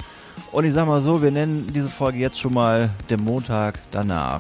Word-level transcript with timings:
Und 0.54 0.64
ich 0.64 0.74
sag 0.74 0.88
mal 0.88 1.02
so, 1.02 1.22
wir 1.22 1.32
nennen 1.32 1.70
diese 1.74 1.90
Folge 1.90 2.20
jetzt 2.20 2.40
schon 2.40 2.54
mal 2.54 2.92
der 3.10 3.20
Montag 3.20 3.82
danach. 3.92 4.40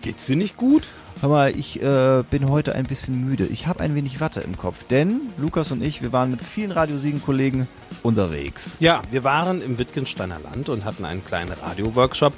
Geht's 0.00 0.26
dir 0.26 0.36
nicht 0.36 0.56
gut? 0.56 0.86
Hör 1.22 1.30
mal, 1.30 1.58
ich 1.58 1.82
äh, 1.82 2.22
bin 2.30 2.50
heute 2.50 2.74
ein 2.74 2.84
bisschen 2.84 3.24
müde. 3.24 3.46
Ich 3.46 3.66
habe 3.66 3.80
ein 3.80 3.94
wenig 3.94 4.20
Watte 4.20 4.42
im 4.42 4.58
Kopf, 4.58 4.84
denn 4.90 5.22
Lukas 5.38 5.72
und 5.72 5.82
ich, 5.82 6.02
wir 6.02 6.12
waren 6.12 6.30
mit 6.30 6.42
vielen 6.44 6.72
Radiosiegen-Kollegen 6.72 7.66
unterwegs. 8.02 8.76
Ja, 8.80 9.00
wir 9.10 9.24
waren 9.24 9.62
im 9.62 9.78
Wittgensteiner 9.78 10.38
Land 10.38 10.68
und 10.68 10.84
hatten 10.84 11.06
einen 11.06 11.24
kleinen 11.24 11.52
Radio-Workshop 11.52 12.34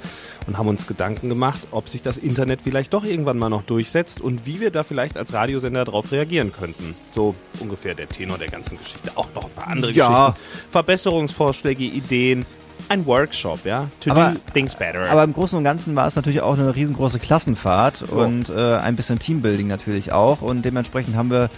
und 0.47 0.57
haben 0.57 0.69
uns 0.69 0.87
Gedanken 0.87 1.27
gemacht, 1.27 1.59
ob 1.71 1.89
sich 1.89 2.01
das 2.01 2.17
Internet 2.17 2.61
vielleicht 2.63 2.93
doch 2.93 3.03
irgendwann 3.03 3.37
mal 3.37 3.49
noch 3.49 3.63
durchsetzt 3.63 4.21
und 4.21 4.45
wie 4.45 4.61
wir 4.61 4.71
da 4.71 4.83
vielleicht 4.83 5.17
als 5.17 5.33
Radiosender 5.33 5.83
darauf 5.83 6.13
reagieren 6.13 6.53
könnten. 6.53 6.95
So 7.13 7.35
ungefähr 7.59 7.95
der 7.95 8.07
Tenor 8.07 8.37
der 8.37 8.47
ganzen 8.47 8.77
Geschichte. 8.77 9.11
Auch 9.15 9.27
noch 9.35 9.43
ein 9.43 9.51
paar 9.51 9.67
andere 9.67 9.91
Ja. 9.91 10.29
Geschichten. 10.29 10.71
Verbesserungsvorschläge, 10.71 11.83
Ideen. 11.83 12.45
Ein 12.89 13.05
Workshop, 13.05 13.65
ja. 13.65 13.87
To 14.01 14.11
Aber- 14.11 14.31
do 14.31 14.39
things 14.53 14.75
better. 14.75 15.09
Aber 15.09 15.23
im 15.23 15.33
Großen 15.33 15.57
und 15.57 15.63
Ganzen 15.63 15.95
war 15.95 16.07
es 16.07 16.15
natürlich 16.15 16.41
auch 16.41 16.57
eine 16.57 16.75
riesengroße 16.75 17.19
Klassenfahrt 17.19 18.01
und 18.03 18.49
äh, 18.49 18.75
ein 18.77 18.95
bisschen 18.95 19.19
Teambuilding 19.19 19.67
natürlich 19.67 20.11
auch. 20.11 20.41
Und 20.41 20.63
dementsprechend 20.63 21.15
haben 21.15 21.29
wir, 21.29 21.49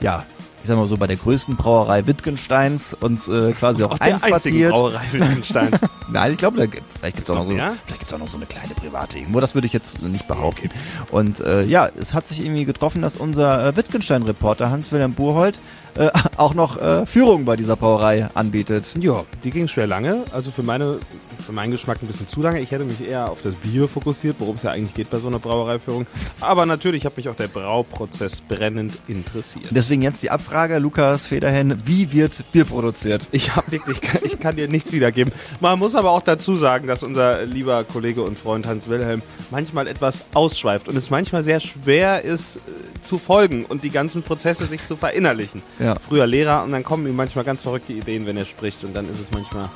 ja, 0.00 0.24
ich 0.62 0.68
sag 0.68 0.76
mal 0.76 0.88
so, 0.88 0.96
bei 0.96 1.06
der 1.06 1.16
größten 1.16 1.56
Brauerei 1.56 2.06
Wittgensteins 2.06 2.94
uns 2.94 3.28
äh, 3.28 3.52
quasi 3.52 3.84
auch, 3.84 3.92
auch 3.92 3.98
der 3.98 4.14
einquartiert. 4.14 4.72
Brauerei 4.72 5.02
Wittgenstein. 5.12 5.68
Nein, 6.10 6.32
ich 6.32 6.38
glaube, 6.38 6.56
vielleicht 6.98 7.16
gibt 7.16 7.28
es 7.28 7.30
auch, 7.30 7.38
noch 7.38 7.44
so, 7.44 7.52
mehr? 7.52 7.74
vielleicht 7.84 8.00
gibt's 8.00 8.14
auch 8.14 8.18
noch 8.18 8.28
so 8.28 8.38
eine 8.38 8.46
kleine 8.46 8.74
private 8.74 9.18
irgendwo. 9.18 9.40
Das 9.40 9.54
würde 9.54 9.66
ich 9.66 9.72
jetzt 9.72 10.02
nicht 10.02 10.26
behaupten. 10.26 10.70
Und 11.12 11.40
äh, 11.40 11.62
ja, 11.64 11.88
es 12.00 12.14
hat 12.14 12.26
sich 12.26 12.40
irgendwie 12.44 12.64
getroffen, 12.64 13.00
dass 13.02 13.14
unser 13.16 13.68
äh, 13.68 13.76
Wittgenstein-Reporter 13.76 14.70
Hans-Wilhelm 14.70 15.12
Burhold 15.12 15.58
äh, 15.96 16.10
auch 16.36 16.54
noch 16.54 16.80
äh, 16.80 17.06
Führung 17.06 17.44
bei 17.44 17.56
dieser 17.56 17.76
Brauerei 17.76 18.28
anbietet. 18.34 18.94
Ja, 18.98 19.24
die 19.44 19.50
ging 19.50 19.68
schwer 19.68 19.86
lange. 19.86 20.24
Also 20.32 20.50
für 20.50 20.62
meine, 20.62 20.98
für 21.44 21.52
meinen 21.52 21.72
Geschmack 21.72 21.98
ein 22.02 22.06
bisschen 22.06 22.28
zu 22.28 22.42
lange. 22.42 22.60
Ich 22.60 22.70
hätte 22.70 22.84
mich 22.84 23.06
eher 23.06 23.30
auf 23.30 23.42
das 23.42 23.54
Bier 23.54 23.88
fokussiert, 23.88 24.36
worum 24.38 24.56
es 24.56 24.62
ja 24.62 24.70
eigentlich 24.70 24.94
geht 24.94 25.10
bei 25.10 25.18
so 25.18 25.28
einer 25.28 25.38
Brauereiführung. 25.38 26.06
Aber 26.40 26.66
natürlich 26.66 27.06
hat 27.06 27.16
mich 27.16 27.28
auch 27.28 27.36
der 27.36 27.48
Brauprozess 27.48 28.40
brennend 28.40 28.98
interessiert. 29.06 29.66
Deswegen 29.70 30.02
jetzt 30.02 30.22
die 30.22 30.30
Abfrage, 30.30 30.78
Lukas 30.78 31.26
Federhen, 31.26 31.82
wie 31.84 32.12
wird 32.12 32.44
Bier 32.52 32.64
produziert? 32.64 33.26
Ich 33.32 33.54
habe 33.54 33.70
wirklich, 33.70 34.00
ich 34.22 34.38
kann 34.40 34.56
dir 34.56 34.68
nichts 34.68 34.92
wiedergeben. 34.92 35.32
Man 35.60 35.78
muss 35.78 35.94
aber 35.94 36.10
auch 36.10 36.22
dazu 36.22 36.56
sagen, 36.56 36.86
dass 36.86 37.02
unser 37.02 37.44
lieber 37.44 37.84
Kollege 37.84 38.22
und 38.22 38.38
Freund 38.38 38.66
Hans 38.66 38.88
Wilhelm 38.88 39.22
manchmal 39.50 39.86
etwas 39.86 40.24
ausschweift 40.34 40.88
und 40.88 40.96
es 40.96 41.10
manchmal 41.10 41.42
sehr 41.42 41.60
schwer 41.60 42.22
ist 42.22 42.56
äh, 42.56 42.60
zu 43.02 43.18
folgen 43.18 43.64
und 43.64 43.84
die 43.84 43.90
ganzen 43.90 44.22
Prozesse 44.22 44.66
sich 44.66 44.84
zu 44.86 44.96
verinnerlichen. 44.96 45.62
Ja. 45.78 45.83
Früher 46.08 46.26
Lehrer 46.26 46.62
und 46.64 46.72
dann 46.72 46.82
kommen 46.84 47.06
ihm 47.06 47.16
manchmal 47.16 47.44
ganz 47.44 47.62
verrückte 47.62 47.92
Ideen, 47.92 48.26
wenn 48.26 48.36
er 48.36 48.44
spricht 48.44 48.82
und 48.84 48.94
dann 48.94 49.04
ist 49.08 49.20
es 49.20 49.30
manchmal, 49.30 49.68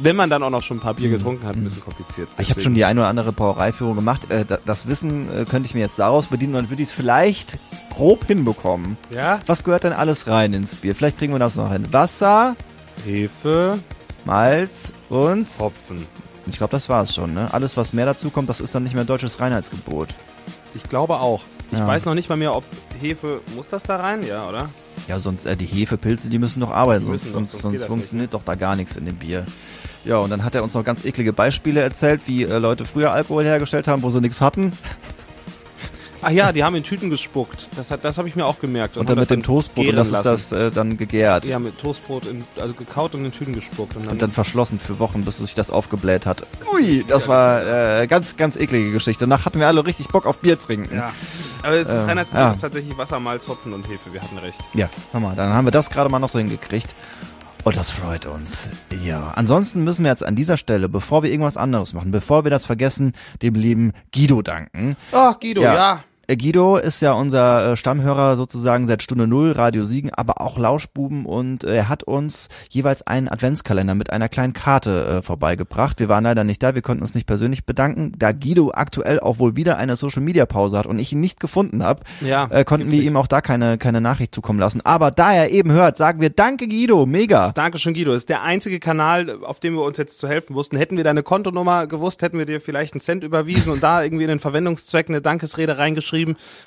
wenn 0.00 0.16
man 0.16 0.30
dann 0.30 0.42
auch 0.42 0.50
noch 0.50 0.62
schon 0.62 0.78
ein 0.78 0.80
paar 0.80 0.94
Bier 0.94 1.10
getrunken 1.10 1.46
hat, 1.46 1.54
ein 1.56 1.64
bisschen 1.64 1.82
kompliziert. 1.82 2.28
Ich 2.38 2.50
habe 2.50 2.60
schon 2.60 2.74
die 2.74 2.84
eine 2.84 3.00
oder 3.00 3.08
andere 3.08 3.32
Brauereiführung 3.32 3.94
gemacht. 3.94 4.30
Äh, 4.30 4.44
da- 4.46 4.58
das 4.64 4.86
Wissen 4.88 5.28
äh, 5.34 5.44
könnte 5.44 5.66
ich 5.66 5.74
mir 5.74 5.80
jetzt 5.80 5.98
daraus 5.98 6.28
bedienen 6.28 6.54
und 6.54 6.70
würde 6.70 6.82
ich 6.82 6.88
es 6.88 6.94
vielleicht 6.94 7.58
grob 7.94 8.26
hinbekommen. 8.26 8.96
Ja? 9.10 9.40
Was 9.46 9.64
gehört 9.64 9.84
denn 9.84 9.92
alles 9.92 10.26
rein 10.28 10.54
ins 10.54 10.74
Bier? 10.76 10.94
Vielleicht 10.94 11.18
kriegen 11.18 11.32
wir 11.34 11.38
das 11.38 11.54
noch 11.56 11.70
hin. 11.70 11.86
Wasser, 11.92 12.56
Hefe, 13.04 13.78
Malz 14.24 14.92
und 15.10 15.48
Hopfen. 15.58 16.06
ich 16.46 16.56
glaube, 16.56 16.70
das 16.70 16.88
war's 16.88 17.14
schon. 17.14 17.34
Ne? 17.34 17.48
Alles, 17.52 17.76
was 17.76 17.92
mehr 17.92 18.06
dazu 18.06 18.30
kommt, 18.30 18.48
das 18.48 18.60
ist 18.60 18.74
dann 18.74 18.84
nicht 18.84 18.94
mehr 18.94 19.04
deutsches 19.04 19.40
Reinheitsgebot. 19.40 20.08
Ich 20.74 20.84
glaube 20.84 21.16
auch. 21.20 21.42
Ich 21.72 21.78
Ja. 21.78 21.86
weiß 21.86 22.04
noch 22.04 22.14
nicht 22.14 22.28
mal 22.28 22.36
mehr, 22.36 22.54
ob 22.54 22.64
Hefe, 23.00 23.40
muss 23.56 23.66
das 23.66 23.82
da 23.82 23.96
rein? 23.96 24.24
Ja, 24.26 24.48
oder? 24.48 24.68
Ja, 25.08 25.18
sonst 25.18 25.46
äh, 25.46 25.56
die 25.56 25.64
Hefepilze, 25.66 26.28
die 26.28 26.38
müssen 26.38 26.60
doch 26.60 26.70
arbeiten, 26.70 27.06
sonst, 27.06 27.24
müssen 27.24 27.26
doch, 27.28 27.32
sonst, 27.40 27.50
sonst 27.52 27.62
sonst 27.62 27.72
geht 27.72 27.80
das 27.80 27.88
funktioniert 27.88 28.34
doch 28.34 28.42
da 28.44 28.54
gar 28.54 28.76
nichts 28.76 28.96
in 28.96 29.06
dem 29.06 29.16
Bier. 29.16 29.46
Ja, 30.04 30.18
und 30.18 30.30
dann 30.30 30.44
hat 30.44 30.54
er 30.54 30.62
uns 30.64 30.74
noch 30.74 30.84
ganz 30.84 31.04
eklige 31.04 31.32
Beispiele 31.32 31.80
erzählt, 31.80 32.20
wie 32.26 32.42
äh, 32.44 32.58
Leute 32.58 32.84
früher 32.84 33.12
Alkohol 33.12 33.44
hergestellt 33.44 33.88
haben, 33.88 34.02
wo 34.02 34.10
sie 34.10 34.20
nichts 34.20 34.40
hatten. 34.40 34.72
Ach 36.20 36.30
ja, 36.30 36.52
die 36.52 36.62
haben 36.62 36.74
in 36.74 36.82
Tüten 36.84 37.08
gespuckt. 37.08 37.68
Das, 37.76 37.90
hat- 37.90 38.04
das 38.04 38.18
habe 38.18 38.28
ich 38.28 38.36
mir 38.36 38.44
auch 38.44 38.58
gemerkt. 38.60 38.96
Und 38.96 39.02
haben 39.02 39.06
dann 39.16 39.18
mit 39.20 39.30
dem 39.30 39.42
Toastbrot, 39.42 39.86
und 39.88 39.96
das 39.96 40.10
ist 40.10 40.22
das 40.24 40.52
äh, 40.52 40.70
dann 40.70 40.96
gegärt. 40.98 41.46
Ja, 41.46 41.58
mit 41.58 41.78
Toastbrot, 41.78 42.26
in, 42.26 42.44
also 42.60 42.74
gekaut 42.74 43.14
und 43.14 43.24
in 43.24 43.32
Tüten 43.32 43.54
gespuckt. 43.54 43.96
Und 43.96 44.04
dann, 44.04 44.12
Und 44.12 44.22
dann 44.22 44.30
verschlossen 44.32 44.78
für 44.78 44.98
Wochen, 44.98 45.24
bis 45.24 45.38
sich 45.38 45.54
das 45.54 45.70
aufgebläht 45.70 46.26
hat. 46.26 46.42
Ui, 46.74 47.04
das 47.08 47.28
war 47.28 48.00
äh, 48.00 48.06
ganz, 48.08 48.36
ganz 48.36 48.56
eklige 48.56 48.90
Geschichte. 48.92 49.20
Danach 49.24 49.44
hatten 49.46 49.58
wir 49.60 49.68
alle 49.68 49.86
richtig 49.86 50.08
Bock 50.08 50.26
auf 50.26 50.38
Bier 50.38 50.58
trinken. 50.58 50.94
ja. 50.94 51.12
Aber 51.62 51.76
es 51.76 51.88
ist 51.88 52.00
Ähm, 52.00 52.06
Reinheitsgebot 52.08 52.44
ja. 52.44 52.50
ist 52.52 52.60
tatsächlich 52.60 52.98
Wasser, 52.98 53.20
Malz, 53.20 53.48
Hopfen 53.48 53.72
und 53.72 53.88
Hefe. 53.88 54.12
Wir 54.12 54.20
hatten 54.22 54.38
recht. 54.38 54.58
Ja, 54.74 54.88
hör 55.12 55.20
mal, 55.20 55.36
dann 55.36 55.52
haben 55.52 55.66
wir 55.66 55.70
das 55.72 55.90
gerade 55.90 56.08
mal 56.10 56.18
noch 56.18 56.28
so 56.28 56.38
hingekriegt. 56.38 56.94
Und 57.64 57.76
das 57.76 57.90
freut 57.90 58.26
uns. 58.26 58.68
Ja, 59.04 59.32
ansonsten 59.36 59.84
müssen 59.84 60.04
wir 60.04 60.10
jetzt 60.10 60.24
an 60.24 60.34
dieser 60.34 60.56
Stelle, 60.56 60.88
bevor 60.88 61.22
wir 61.22 61.30
irgendwas 61.30 61.56
anderes 61.56 61.92
machen, 61.92 62.10
bevor 62.10 62.42
wir 62.44 62.50
das 62.50 62.66
vergessen, 62.66 63.12
dem 63.40 63.54
lieben 63.54 63.92
Guido 64.12 64.42
danken. 64.42 64.96
Ach, 65.12 65.38
Guido, 65.38 65.62
Ja. 65.62 65.74
ja. 65.74 66.04
Äh, 66.28 66.36
Guido 66.36 66.76
ist 66.76 67.02
ja 67.02 67.12
unser 67.12 67.72
äh, 67.72 67.76
Stammhörer 67.76 68.36
sozusagen 68.36 68.86
seit 68.86 69.02
Stunde 69.02 69.26
Null, 69.26 69.52
Radio 69.52 69.84
Siegen, 69.84 70.10
aber 70.14 70.40
auch 70.40 70.58
Lauschbuben 70.58 71.26
und 71.26 71.64
äh, 71.64 71.74
er 71.76 71.88
hat 71.88 72.04
uns 72.04 72.48
jeweils 72.70 73.06
einen 73.06 73.28
Adventskalender 73.28 73.94
mit 73.94 74.10
einer 74.10 74.28
kleinen 74.28 74.52
Karte 74.52 75.04
äh, 75.06 75.22
vorbeigebracht. 75.22 75.98
Wir 76.00 76.08
waren 76.08 76.24
leider 76.24 76.44
nicht 76.44 76.62
da, 76.62 76.74
wir 76.74 76.82
konnten 76.82 77.02
uns 77.02 77.14
nicht 77.14 77.26
persönlich 77.26 77.66
bedanken. 77.66 78.12
Da 78.18 78.32
Guido 78.32 78.70
aktuell 78.72 79.18
auch 79.20 79.38
wohl 79.40 79.56
wieder 79.56 79.78
eine 79.78 79.96
Social 79.96 80.22
Media 80.22 80.46
Pause 80.46 80.78
hat 80.78 80.86
und 80.86 80.98
ich 80.98 81.12
ihn 81.12 81.20
nicht 81.20 81.40
gefunden 81.40 81.82
habe, 81.82 82.02
Ja, 82.20 82.46
äh, 82.50 82.64
konnten 82.64 82.90
wir 82.90 82.98
nicht. 82.98 83.06
ihm 83.06 83.16
auch 83.16 83.26
da 83.26 83.40
keine, 83.40 83.76
keine 83.78 84.00
Nachricht 84.00 84.34
zukommen 84.34 84.60
lassen. 84.60 84.80
Aber 84.82 85.10
da 85.10 85.32
er 85.32 85.50
eben 85.50 85.72
hört, 85.72 85.96
sagen 85.96 86.20
wir 86.20 86.30
Danke 86.30 86.68
Guido, 86.68 87.04
mega. 87.04 87.50
Dankeschön, 87.52 87.94
Guido. 87.94 88.12
Das 88.12 88.22
ist 88.22 88.28
der 88.28 88.42
einzige 88.42 88.78
Kanal, 88.78 89.38
auf 89.42 89.58
dem 89.60 89.74
wir 89.74 89.82
uns 89.82 89.98
jetzt 89.98 90.20
zu 90.20 90.28
helfen 90.28 90.54
wussten. 90.54 90.76
Hätten 90.76 90.96
wir 90.96 91.04
deine 91.04 91.22
Kontonummer 91.22 91.86
gewusst, 91.88 92.22
hätten 92.22 92.38
wir 92.38 92.46
dir 92.46 92.60
vielleicht 92.60 92.94
einen 92.94 93.00
Cent 93.00 93.24
überwiesen 93.24 93.72
und 93.72 93.82
da 93.82 94.02
irgendwie 94.02 94.22
in 94.24 94.28
den 94.28 94.38
Verwendungszweck 94.38 95.08
eine 95.08 95.20
Dankesrede 95.20 95.78
reingeschrieben. 95.78 96.21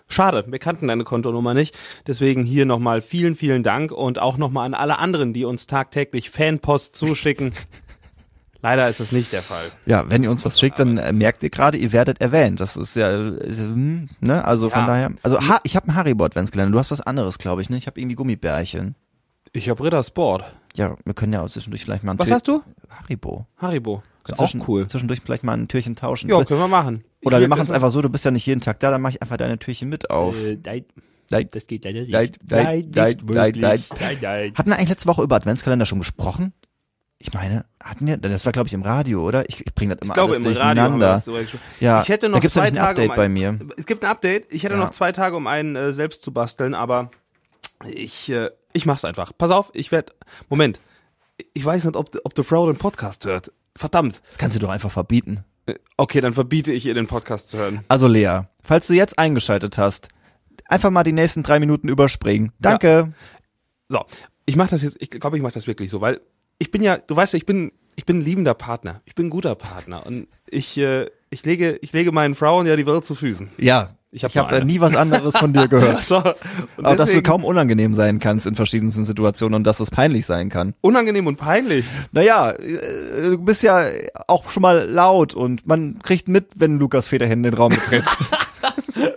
Schade, 0.07 0.45
wir 0.47 0.59
kannten 0.59 0.87
deine 0.87 1.03
Kontonummer 1.03 1.53
nicht. 1.53 1.75
Deswegen 2.07 2.43
hier 2.43 2.65
nochmal 2.65 3.01
vielen, 3.01 3.35
vielen 3.35 3.63
Dank 3.63 3.91
und 3.91 4.19
auch 4.19 4.37
nochmal 4.37 4.65
an 4.65 4.73
alle 4.73 4.99
anderen, 4.99 5.33
die 5.33 5.45
uns 5.45 5.67
tagtäglich 5.67 6.29
Fanpost 6.29 6.95
zuschicken. 6.95 7.53
Leider 8.61 8.89
ist 8.89 8.99
das 8.99 9.11
nicht 9.11 9.31
der 9.31 9.43
Fall. 9.43 9.65
Ja, 9.85 10.09
wenn 10.09 10.23
ihr 10.23 10.31
uns 10.31 10.43
was 10.43 10.59
schickt, 10.59 10.79
dann 10.79 10.97
äh, 10.97 11.13
merkt 11.13 11.43
ihr 11.43 11.51
gerade, 11.51 11.77
ihr 11.77 11.91
werdet 11.93 12.19
erwähnt. 12.19 12.59
Das 12.59 12.75
ist 12.75 12.95
ja, 12.95 13.09
hm, 13.11 14.09
ne? 14.21 14.43
Also 14.43 14.71
von 14.71 14.81
Ja. 14.81 14.87
daher. 14.87 15.11
Also 15.21 15.39
ha, 15.47 15.59
ich 15.63 15.75
habe 15.75 15.87
einen 15.87 15.95
Haribo 15.95 16.25
Adventskalender. 16.25 16.71
Du 16.71 16.79
hast 16.79 16.89
was 16.89 17.01
anderes, 17.01 17.37
glaube 17.37 17.61
ich, 17.61 17.69
ne? 17.69 17.77
Ich 17.77 17.85
habe 17.85 17.99
irgendwie 17.99 18.15
Gummibärchen. 18.15 18.95
Ich 19.53 19.69
habe 19.69 19.83
Ritter 19.83 20.01
Sport. 20.01 20.45
Ja, 20.75 20.95
wir 21.05 21.13
können 21.13 21.33
ja 21.33 21.41
auch 21.41 21.49
zwischendurch 21.49 21.83
vielleicht 21.83 22.03
mal 22.03 22.11
ein 22.13 22.19
Was 22.19 22.27
Tür- 22.27 22.35
hast 22.35 22.47
du? 22.47 22.61
Haribo. 22.89 23.45
Haribo. 23.57 24.03
Ist 24.27 24.39
auch 24.39 24.53
cool. 24.67 24.87
Zwischendurch 24.87 25.21
vielleicht 25.23 25.43
mal 25.43 25.53
ein 25.53 25.67
Türchen 25.67 25.95
tauschen. 25.95 26.29
Ja, 26.29 26.43
können 26.43 26.59
wir 26.59 26.67
machen. 26.67 27.03
Oder 27.23 27.39
wir 27.39 27.47
machen 27.47 27.61
es 27.63 27.71
einfach 27.71 27.91
so, 27.91 28.01
du 28.01 28.09
bist 28.09 28.25
ja 28.25 28.31
nicht 28.31 28.45
jeden 28.45 28.61
Tag 28.61 28.79
da, 28.79 28.89
dann 28.91 29.01
mache 29.01 29.13
ich 29.13 29.21
einfach 29.21 29.37
deine 29.37 29.57
Türchen 29.59 29.89
mit 29.89 30.09
auf. 30.09 30.35
Äh, 30.43 30.57
nein, 30.65 30.85
Nein. 31.31 31.47
das 31.51 31.65
geht 31.67 31.85
leider 31.85 32.01
nicht. 32.01 32.11
Nein, 32.11 32.31
nein, 32.49 32.89
Nein, 32.93 33.17
nein, 33.25 33.53
nein. 34.21 34.53
Hatten 34.55 34.69
wir 34.69 34.75
eigentlich 34.77 34.89
letzte 34.89 35.07
Woche 35.07 35.23
über 35.23 35.35
Adventskalender 35.35 35.85
schon 35.85 35.99
gesprochen? 35.99 36.53
Ich 37.17 37.33
meine, 37.33 37.65
hatten 37.81 38.05
wir, 38.07 38.17
das 38.17 38.45
war 38.45 38.51
glaube 38.51 38.67
ich 38.67 38.73
im 38.73 38.81
Radio, 38.83 39.25
oder? 39.25 39.47
Ich, 39.49 39.65
ich 39.65 39.73
bringe 39.73 39.95
das 39.95 40.01
immer 40.03 40.11
Ich 40.11 40.13
glaube, 40.15 40.33
alles 40.35 40.45
im 40.45 40.51
Radio 40.51 40.81
haben 40.83 40.99
durcheinander. 40.99 41.21
sogar 41.21 41.47
schon. 41.47 41.59
Ja, 41.79 42.01
ich 42.01 42.09
hätte 42.09 42.25
da 42.27 42.29
noch 42.29 42.41
gibt's 42.41 42.53
zwei 42.55 42.63
ein 42.63 42.73
Tage 42.73 42.89
Update 43.03 43.09
um 43.11 43.15
bei 43.15 43.29
mir. 43.29 43.59
Es 43.77 43.85
gibt 43.85 44.03
ein 44.03 44.11
Update. 44.11 44.51
Ich 44.53 44.63
hätte 44.63 44.73
Ja. 44.75 44.79
noch 44.79 44.89
zwei 44.91 45.11
Tage, 45.13 45.35
um 45.35 45.47
einen 45.47 45.75
äh, 45.75 45.93
selbst 45.93 46.21
zu 46.23 46.31
basteln, 46.33 46.73
aber 46.73 47.09
ich, 47.87 48.29
äh, 48.31 48.49
ich 48.75 48.85
mach's 48.85 49.05
einfach. 49.05 49.31
Pass 49.37 49.51
auf, 49.51 49.71
ich 49.73 49.91
werde. 49.91 50.13
Moment. 50.49 50.79
Ich 51.53 51.65
weiß 51.65 51.85
nicht, 51.85 51.95
ob, 51.95 52.15
ob 52.23 52.33
die 52.33 52.43
Frau 52.43 52.65
den 52.67 52.77
Podcast 52.77 53.25
hört. 53.25 53.51
Verdammt. 53.75 54.21
Das 54.27 54.37
kannst 54.37 54.55
du 54.55 54.59
doch 54.59 54.69
einfach 54.69 54.91
verbieten. 54.91 55.43
Äh, 55.65 55.75
Okay, 55.97 56.19
dann 56.21 56.33
verbiete 56.33 56.71
ich 56.73 56.85
ihr 56.85 56.93
den 56.93 57.07
Podcast 57.07 57.49
zu 57.49 57.57
hören. 57.57 57.85
Also 57.87 58.07
Lea, 58.07 58.41
falls 58.63 58.87
du 58.87 58.93
jetzt 58.93 59.17
eingeschaltet 59.17 59.77
hast, 59.77 60.09
einfach 60.67 60.89
mal 60.91 61.03
die 61.03 61.13
nächsten 61.13 61.41
drei 61.41 61.59
Minuten 61.59 61.87
überspringen. 61.87 62.51
Danke. 62.59 63.13
So, 63.87 64.05
ich 64.45 64.57
mache 64.57 64.71
das 64.71 64.81
jetzt, 64.81 64.97
ich 64.99 65.09
glaube, 65.09 65.37
ich 65.37 65.43
mache 65.43 65.53
das 65.53 65.67
wirklich 65.67 65.89
so, 65.89 66.01
weil 66.01 66.19
ich 66.59 66.69
bin 66.71 66.83
ja, 66.83 66.97
du 66.97 67.15
weißt 67.15 67.33
ja, 67.33 67.37
ich 67.37 67.45
bin, 67.45 67.71
ich 67.95 68.05
bin 68.05 68.17
ein 68.17 68.21
liebender 68.21 68.53
Partner. 68.53 69.01
Ich 69.05 69.15
bin 69.15 69.27
ein 69.27 69.29
guter 69.29 69.55
Partner 69.55 70.05
und 70.05 70.27
ich, 70.47 70.77
äh, 70.77 71.09
ich 71.29 71.45
lege, 71.45 71.77
ich 71.81 71.93
lege 71.93 72.11
meinen 72.11 72.35
Frauen 72.35 72.67
ja 72.67 72.75
die 72.75 72.85
Welt 72.85 73.05
zu 73.05 73.15
Füßen. 73.15 73.49
Ja, 73.57 73.95
Ich 74.15 74.23
hab 74.23 74.31
ich 74.31 74.37
habe 74.37 74.47
eine. 74.55 74.63
nie 74.63 74.79
was 74.79 74.95
anderes 74.95 75.35
von 75.37 75.51
dir 75.51 75.67
gehört. 75.67 76.03
So, 76.05 76.15
Aber 76.77 76.95
dass 76.95 77.11
du 77.11 77.21
kaum 77.21 77.43
unangenehm 77.43 77.95
sein 77.95 78.19
kannst 78.19 78.45
in 78.47 78.55
verschiedensten 78.55 79.03
Situationen 79.03 79.55
und 79.55 79.63
dass 79.65 79.81
es 79.81 79.91
peinlich 79.91 80.25
sein 80.25 80.49
kann. 80.49 80.73
unangenehm 80.79 81.27
und 81.27 81.35
peinlich. 81.35 81.85
Naja, 82.13 82.51
äh, 82.51 83.31
du 83.31 83.37
bist 83.39 83.61
ja 83.61 83.83
auch 84.27 84.49
schon 84.49 84.61
mal 84.61 84.89
laut 84.89 85.33
und 85.33 85.67
man 85.67 85.99
kriegt 86.01 86.29
mit, 86.29 86.47
wenn 86.55 86.79
Lukas 86.79 87.09
Federhen 87.09 87.39
in 87.39 87.43
den 87.43 87.53
Raum 87.55 87.71
betritt. 87.71 88.05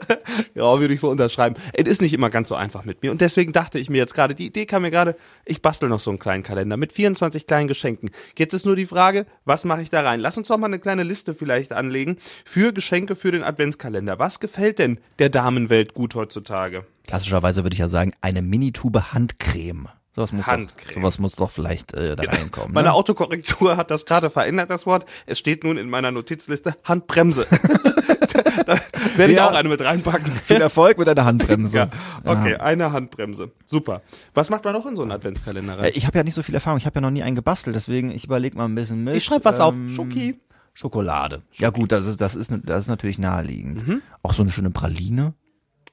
Ja, 0.55 0.81
würde 0.81 0.95
ich 0.95 1.01
so 1.01 1.11
unterschreiben. 1.11 1.57
Es 1.73 1.89
ist 1.89 2.01
nicht 2.03 2.13
immer 2.13 2.31
ganz 2.31 2.49
so 2.49 2.55
einfach 2.55 2.85
mit 2.85 3.03
mir. 3.03 3.11
Und 3.11 3.21
deswegen 3.21 3.53
dachte 3.53 3.79
ich 3.79 3.91
mir 3.91 3.99
jetzt 3.99 4.15
gerade, 4.15 4.35
die 4.35 4.47
Idee 4.47 4.67
kam 4.67 4.83
mir 4.83 4.91
gerade, 4.91 5.17
ich 5.45 5.63
bastel 5.63 5.89
noch 5.89 6.01
so 6.01 6.11
einen 6.11 6.19
kleinen 6.19 6.43
Kalender 6.43 6.77
mit 6.77 6.93
24 6.93 7.47
kleinen 7.47 7.69
Geschenken. 7.69 8.11
Jetzt 8.37 8.55
ist 8.55 8.67
nur 8.67 8.77
die 8.77 8.87
Frage, 8.87 9.27
was 9.45 9.65
mache 9.65 9.83
ich 9.83 9.91
da 9.91 10.03
rein? 10.03 10.21
Lass 10.21 10.37
uns 10.39 10.49
doch 10.49 10.59
mal 10.59 10.67
eine 10.67 10.79
kleine 10.79 11.03
Liste 11.03 11.35
vielleicht 11.35 11.73
anlegen 11.73 12.19
für 12.45 12.73
Geschenke 12.73 13.17
für 13.17 13.31
den 13.31 13.43
Adventskalender. 13.43 14.19
Was 14.19 14.41
gefällt 14.41 14.79
denn 14.79 14.99
der 15.19 15.29
Damenwelt 15.29 15.95
gut 15.95 16.15
heutzutage? 16.15 16.85
Klassischerweise 17.07 17.63
würde 17.65 17.75
ich 17.75 17.81
ja 17.81 17.89
sagen, 17.89 18.13
eine 18.21 18.43
Minitube 18.43 19.13
Handcreme. 19.13 19.89
Sowas 20.15 20.33
muss, 20.33 20.47
Handcreme. 20.47 20.87
Doch, 20.89 20.95
sowas 20.95 21.19
muss 21.19 21.35
doch 21.37 21.51
vielleicht 21.51 21.95
äh, 21.95 22.17
da 22.17 22.25
reinkommen. 22.25 22.73
Meine 22.75 22.89
Ne? 22.89 22.95
Autokorrektur 22.95 23.77
hat 23.77 23.91
das 23.91 24.05
gerade 24.05 24.31
verändert, 24.31 24.69
das 24.71 24.85
Wort. 24.85 25.07
Es 25.27 25.39
steht 25.39 25.63
nun 25.63 25.77
in 25.79 25.89
meiner 25.89 26.11
Notizliste 26.11 26.77
Handbremse. 26.85 27.47
da 28.67 28.79
werde 29.17 29.33
ich 29.33 29.39
Ja. 29.39 29.49
auch 29.49 29.55
eine 29.55 29.69
mit 29.69 29.81
reinpacken. 29.81 30.31
Viel 30.33 30.61
Erfolg 30.61 30.99
mit 30.99 31.09
einer 31.09 31.25
Handbremse. 31.25 31.77
Ja, 32.25 32.33
okay, 32.33 32.57
eine 32.57 32.93
Handbremse. 32.93 33.53
Super. 33.65 34.03
Was 34.35 34.51
macht 34.51 34.65
man 34.65 34.73
noch 34.75 34.87
in 34.87 34.97
so 34.97 35.03
einen 35.03 35.13
Adventskalender 35.13 35.75
Äh, 35.75 35.81
rein? 35.81 35.93
Ich 35.95 36.07
habe 36.07 36.19
ja 36.19 36.25
nicht 36.25 36.35
so 36.35 36.43
viel 36.43 36.55
Erfahrung, 36.55 36.79
ich 36.79 36.87
habe 36.87 36.97
ja 36.97 37.01
noch 37.01 37.11
nie 37.11 37.23
einen 37.23 37.37
gebastelt, 37.37 37.75
deswegen 37.77 38.11
ich 38.11 38.25
überlege 38.25 38.57
mal 38.57 38.65
ein 38.67 38.75
bisschen 38.75 39.05
mit. 39.05 39.15
Ich 39.17 39.25
schreibe 39.25 39.45
was 39.45 39.61
auf. 39.61 39.75
Ähm, 39.75 39.95
Schoki. 39.95 40.39
Schokolade. 40.75 41.43
Ja 41.55 41.71
gut, 41.71 41.91
das 41.91 42.07
ist, 42.07 42.21
das 42.21 42.35
ist, 42.37 42.53
das 42.65 42.81
ist 42.83 42.89
natürlich 42.89 43.19
naheliegend. 43.19 43.87
Mhm. 43.87 44.03
Auch 44.23 44.33
so 44.35 44.43
eine 44.43 44.53
schöne 44.53 44.71
Praline. 44.71 45.35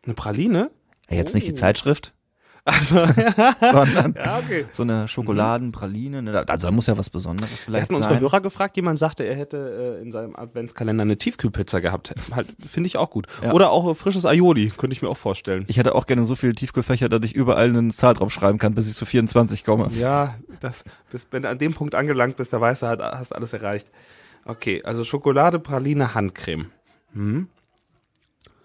Eine 0.03 0.13
Praline? 0.13 0.69
Ja, 1.09 1.17
jetzt 1.17 1.33
nicht 1.33 1.47
die 1.47 1.53
Oh. 1.53 1.55
Zeitschrift, 1.55 2.13
Also, 2.67 2.95
sondern 3.61 4.15
ja, 4.15 4.39
okay. 4.39 4.65
so 4.73 4.81
eine 4.81 5.07
Schokoladenpraline. 5.07 6.23
ne, 6.23 6.45
Also 6.47 6.67
da 6.67 6.71
muss 6.73 6.87
ja 6.87 6.97
was 6.97 7.11
Besonderes 7.11 7.51
Wir 7.51 7.57
vielleicht 7.57 7.83
hatten 7.83 7.95
unsere 7.95 8.15
sein. 8.15 8.21
Hörer 8.23 8.41
gefragt, 8.41 8.75
jemand 8.75 8.97
sagte, 8.97 9.23
er 9.23 9.35
hätte 9.35 9.97
äh, 9.99 10.01
in 10.01 10.11
seinem 10.11 10.35
Adventskalender 10.35 11.03
eine 11.03 11.15
Tiefkühlpizza 11.17 11.79
gehabt. 11.79 12.15
Halt, 12.33 12.47
finde 12.65 12.87
ich 12.87 12.97
auch 12.97 13.11
gut. 13.11 13.27
Ja. 13.43 13.53
Oder 13.53 13.69
auch 13.69 13.91
äh, 13.91 13.93
frisches 13.93 14.25
Aioli, 14.25 14.71
könnte 14.75 14.95
ich 14.95 15.03
mir 15.03 15.09
auch 15.09 15.17
vorstellen. 15.17 15.65
Ich 15.67 15.77
hätte 15.77 15.93
auch 15.93 16.07
gerne 16.07 16.25
so 16.25 16.35
viele 16.35 16.53
Tiefkühlfächer, 16.53 17.07
dass 17.07 17.23
ich 17.23 17.35
überall 17.35 17.69
eine 17.69 17.89
Zahl 17.91 18.15
drauf 18.15 18.33
schreiben 18.33 18.57
kann, 18.57 18.73
bis 18.73 18.89
ich 18.89 18.95
zu 18.95 19.05
24 19.05 19.63
komme. 19.63 19.89
Ja, 19.91 20.35
das, 20.59 20.83
bis, 21.11 21.27
wenn 21.29 21.43
du 21.43 21.49
an 21.49 21.59
dem 21.59 21.75
Punkt 21.75 21.93
angelangt 21.93 22.35
bist, 22.35 22.51
da 22.51 22.59
weißt 22.59 22.81
du, 22.81 22.87
halt, 22.87 22.99
hast 23.01 23.31
alles 23.35 23.53
erreicht. 23.53 23.91
Okay, 24.43 24.81
also 24.83 25.03
Schokolade, 25.03 25.59
Praline, 25.59 26.15
Handcreme. 26.15 26.71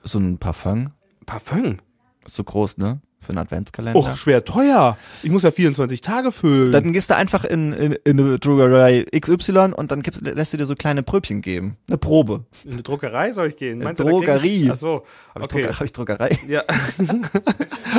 So 0.03 0.19
ein 0.19 0.39
Parfum, 0.39 0.93
Parfum. 1.27 1.79
ist 2.25 2.35
so 2.37 2.45
groß, 2.45 2.79
ne? 2.79 3.01
Für 3.23 3.31
einen 3.31 3.39
Adventskalender. 3.39 3.99
Och, 3.99 4.17
schwer 4.17 4.45
teuer. 4.45 4.97
Ich 5.23 5.31
muss 5.31 5.43
ja 5.43 5.51
24 5.51 6.01
Tage 6.01 6.33
füllen. 6.33 6.73
Dann 6.73 6.93
gehst 6.93 7.11
du 7.11 7.17
einfach 7.17 7.45
in, 7.45 7.73
in, 7.75 7.93
in 8.05 8.19
eine 8.19 8.39
Druckerei 8.39 9.05
XY 9.19 9.73
und 9.77 9.91
dann 9.93 10.03
gibst, 10.03 10.23
lässt 10.23 10.55
du 10.55 10.57
dir 10.57 10.65
so 10.65 10.75
kleine 10.75 11.03
Pröbchen 11.03 11.43
geben. 11.43 11.77
Eine 11.87 11.99
Probe. 11.99 12.45
in 12.65 12.73
eine 12.73 12.83
Druckerei 12.83 13.33
soll 13.33 13.49
ich 13.49 13.57
gehen? 13.57 13.83
Eine 13.83 13.95
krieg 13.95 14.07
Drogerie. 14.07 14.71
Ach 14.73 14.77
so, 14.77 15.05
Hab 15.35 15.43
ich, 15.43 15.45
okay. 15.45 15.63
Drucker, 15.63 15.79
hab 15.79 15.85
ich 15.85 15.93
Druckerei? 15.93 16.39
Ja. 16.49 16.63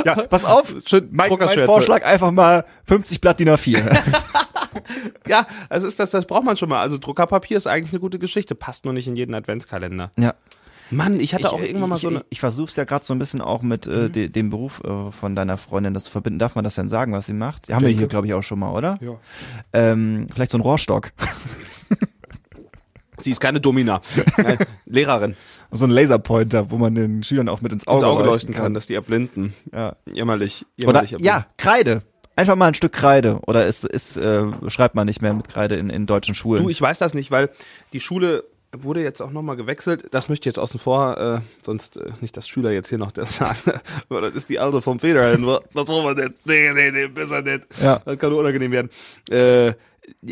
Ja, 0.04 0.14
pass 0.14 0.44
auf. 0.44 0.74
Schön 0.86 1.08
Mein, 1.12 1.30
mein. 1.38 1.66
Vorschlag 1.66 2.04
einfach 2.04 2.30
mal 2.30 2.64
50 2.84 3.20
Blatt 3.20 3.38
DIN 3.38 3.50
A4. 3.50 3.82
Ja, 5.28 5.46
also 5.68 5.86
ist 5.86 6.00
das, 6.00 6.10
das 6.10 6.24
braucht 6.24 6.44
man 6.44 6.56
schon 6.56 6.68
mal. 6.70 6.80
Also 6.80 6.96
Druckerpapier 6.98 7.56
ist 7.58 7.66
eigentlich 7.66 7.92
eine 7.92 8.00
gute 8.00 8.18
Geschichte, 8.18 8.54
passt 8.54 8.84
nur 8.84 8.94
nicht 8.94 9.06
in 9.06 9.16
jeden 9.16 9.34
Adventskalender. 9.34 10.10
ja. 10.18 10.34
Mann, 10.92 11.20
ich 11.20 11.34
hatte 11.34 11.52
auch 11.52 11.60
ich, 11.60 11.68
irgendwann 11.68 11.88
mal 11.88 11.96
ich, 11.96 12.02
so 12.02 12.08
eine. 12.08 12.18
Ich, 12.18 12.24
ich 12.30 12.40
versuch's 12.40 12.76
ja 12.76 12.84
gerade 12.84 13.04
so 13.04 13.14
ein 13.14 13.18
bisschen 13.18 13.40
auch 13.40 13.62
mit 13.62 13.86
äh, 13.86 14.10
de, 14.10 14.28
dem 14.28 14.50
Beruf 14.50 14.82
äh, 14.84 15.10
von 15.10 15.34
deiner 15.34 15.56
Freundin 15.56 15.94
das 15.94 16.04
zu 16.04 16.10
verbinden. 16.10 16.38
Darf 16.38 16.54
man 16.54 16.64
das 16.64 16.74
denn 16.74 16.88
sagen, 16.88 17.12
was 17.12 17.26
sie 17.26 17.32
macht? 17.32 17.68
Haben 17.72 17.84
wir 17.84 17.92
hier, 17.92 18.06
glaube 18.08 18.26
ich, 18.26 18.34
auch 18.34 18.42
schon 18.42 18.58
mal, 18.58 18.72
oder? 18.72 18.98
Ja. 19.00 19.18
Ähm, 19.72 20.28
vielleicht 20.32 20.52
so 20.52 20.58
ein 20.58 20.62
Rohrstock. 20.62 21.12
Sie 23.18 23.30
ist 23.30 23.40
keine 23.40 23.60
Domina. 23.60 24.00
Nein, 24.36 24.58
Lehrerin. 24.86 25.36
So 25.74 25.86
ein 25.86 25.90
Laserpointer, 25.90 26.70
wo 26.70 26.76
man 26.76 26.94
den 26.94 27.22
Schülern 27.22 27.48
auch 27.48 27.62
mit 27.62 27.72
ins 27.72 27.86
Auge, 27.86 28.00
Ins 28.00 28.04
Auge 28.04 28.24
leuchten 28.24 28.52
kann, 28.52 28.74
dass 28.74 28.88
die 28.88 28.94
erblinden. 28.94 29.54
Ja. 29.72 29.96
Jämmerlich. 30.04 30.66
Oder 30.76 30.76
jämmerlich 30.76 31.12
erblinden. 31.12 31.24
ja, 31.24 31.46
Kreide. 31.56 32.02
Einfach 32.36 32.56
mal 32.56 32.66
ein 32.66 32.74
Stück 32.74 32.92
Kreide. 32.92 33.40
Oder 33.46 33.66
ist, 33.66 33.86
ist 33.86 34.18
äh, 34.18 34.44
schreibt 34.68 34.94
man 34.94 35.06
nicht 35.06 35.22
mehr 35.22 35.32
mit 35.32 35.48
Kreide 35.48 35.76
in, 35.76 35.88
in 35.88 36.04
deutschen 36.04 36.34
Schulen. 36.34 36.62
Du, 36.62 36.68
ich 36.68 36.78
weiß 36.78 36.98
das 36.98 37.14
nicht, 37.14 37.30
weil 37.30 37.48
die 37.94 38.00
Schule 38.00 38.44
wurde 38.76 39.02
jetzt 39.02 39.20
auch 39.20 39.30
nochmal 39.30 39.56
gewechselt. 39.56 40.06
Das 40.12 40.28
möchte 40.28 40.42
ich 40.42 40.46
jetzt 40.46 40.58
außen 40.58 40.80
vor, 40.80 41.18
äh, 41.18 41.40
sonst 41.60 41.96
äh, 41.98 42.12
nicht, 42.20 42.36
dass 42.36 42.48
Schüler 42.48 42.70
jetzt 42.70 42.88
hier 42.88 42.98
noch 42.98 43.12
das 43.12 43.36
sagen. 43.36 43.58
Das 44.08 44.34
ist 44.34 44.48
die 44.48 44.58
alte 44.58 44.80
vom 44.82 44.98
Federhin. 44.98 45.46
Das 45.74 45.88
wollen 45.88 46.16
wir 46.16 46.24
nicht. 46.24 46.46
Nee, 46.46 46.72
nee, 46.72 46.90
nee, 46.90 47.08
besser 47.08 47.42
nicht. 47.42 47.66
Ja. 47.82 48.00
Das 48.04 48.18
kann 48.18 48.30
nur 48.30 48.40
unangenehm 48.40 48.70
werden. 48.72 48.90
Äh, 49.30 49.74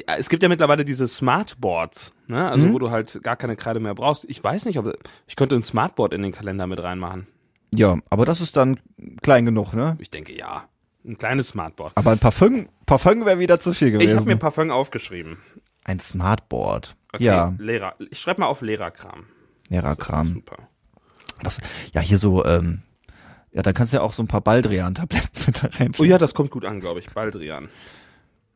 es 0.06 0.28
gibt 0.28 0.42
ja 0.42 0.48
mittlerweile 0.48 0.84
diese 0.84 1.06
Smartboards, 1.06 2.12
ne? 2.26 2.50
also 2.50 2.72
wo 2.72 2.78
du 2.78 2.90
halt 2.90 3.22
gar 3.22 3.36
keine 3.36 3.56
Kreide 3.56 3.78
mehr 3.78 3.94
brauchst. 3.94 4.24
Ich 4.28 4.42
weiß 4.42 4.64
nicht, 4.64 4.78
ob 4.78 4.92
ich 5.26 5.36
könnte 5.36 5.54
ein 5.54 5.62
Smartboard 5.62 6.12
in 6.12 6.22
den 6.22 6.32
Kalender 6.32 6.66
mit 6.66 6.82
reinmachen. 6.82 7.26
ja, 7.70 7.96
aber 8.10 8.24
das 8.26 8.40
ist 8.40 8.56
dann 8.56 8.80
klein 9.22 9.44
genug, 9.44 9.72
ne? 9.72 9.96
Ich 10.00 10.10
denke 10.10 10.36
ja, 10.36 10.64
ein 11.04 11.18
kleines 11.18 11.48
Smartboard. 11.48 11.92
Aber 11.94 12.10
ein 12.10 12.18
Parfum, 12.18 12.68
Parfum 12.84 13.24
wäre 13.24 13.38
wieder 13.38 13.60
zu 13.60 13.72
viel 13.72 13.92
gewesen. 13.92 14.10
Ich 14.10 14.16
habe 14.16 14.26
mir 14.26 14.36
Parfum 14.36 14.70
aufgeschrieben. 14.70 15.38
Ein 15.90 16.00
Smartboard. 16.00 16.96
Okay, 17.12 17.24
Ja, 17.24 17.54
Lehrer. 17.58 17.94
Ich 18.10 18.18
schreibe 18.20 18.40
mal 18.40 18.46
auf 18.46 18.60
Lehrerkram. 18.62 19.24
Lehrerkram. 19.68 20.34
Super. 20.34 20.68
Was, 21.42 21.60
ja, 21.92 22.00
hier 22.00 22.18
so, 22.18 22.44
ähm, 22.44 22.82
ja, 23.52 23.62
da 23.62 23.72
kannst 23.72 23.92
du 23.92 23.96
ja 23.98 24.02
auch 24.02 24.12
so 24.12 24.22
ein 24.22 24.28
paar 24.28 24.40
Baldrian-Tabletten 24.42 25.28
mit 25.46 25.62
da 25.62 25.68
rein. 25.78 25.92
Oh 25.98 26.04
ja, 26.04 26.18
das 26.18 26.34
kommt 26.34 26.50
gut 26.50 26.64
an, 26.64 26.80
glaube 26.80 27.00
ich. 27.00 27.10
Baldrian. 27.10 27.68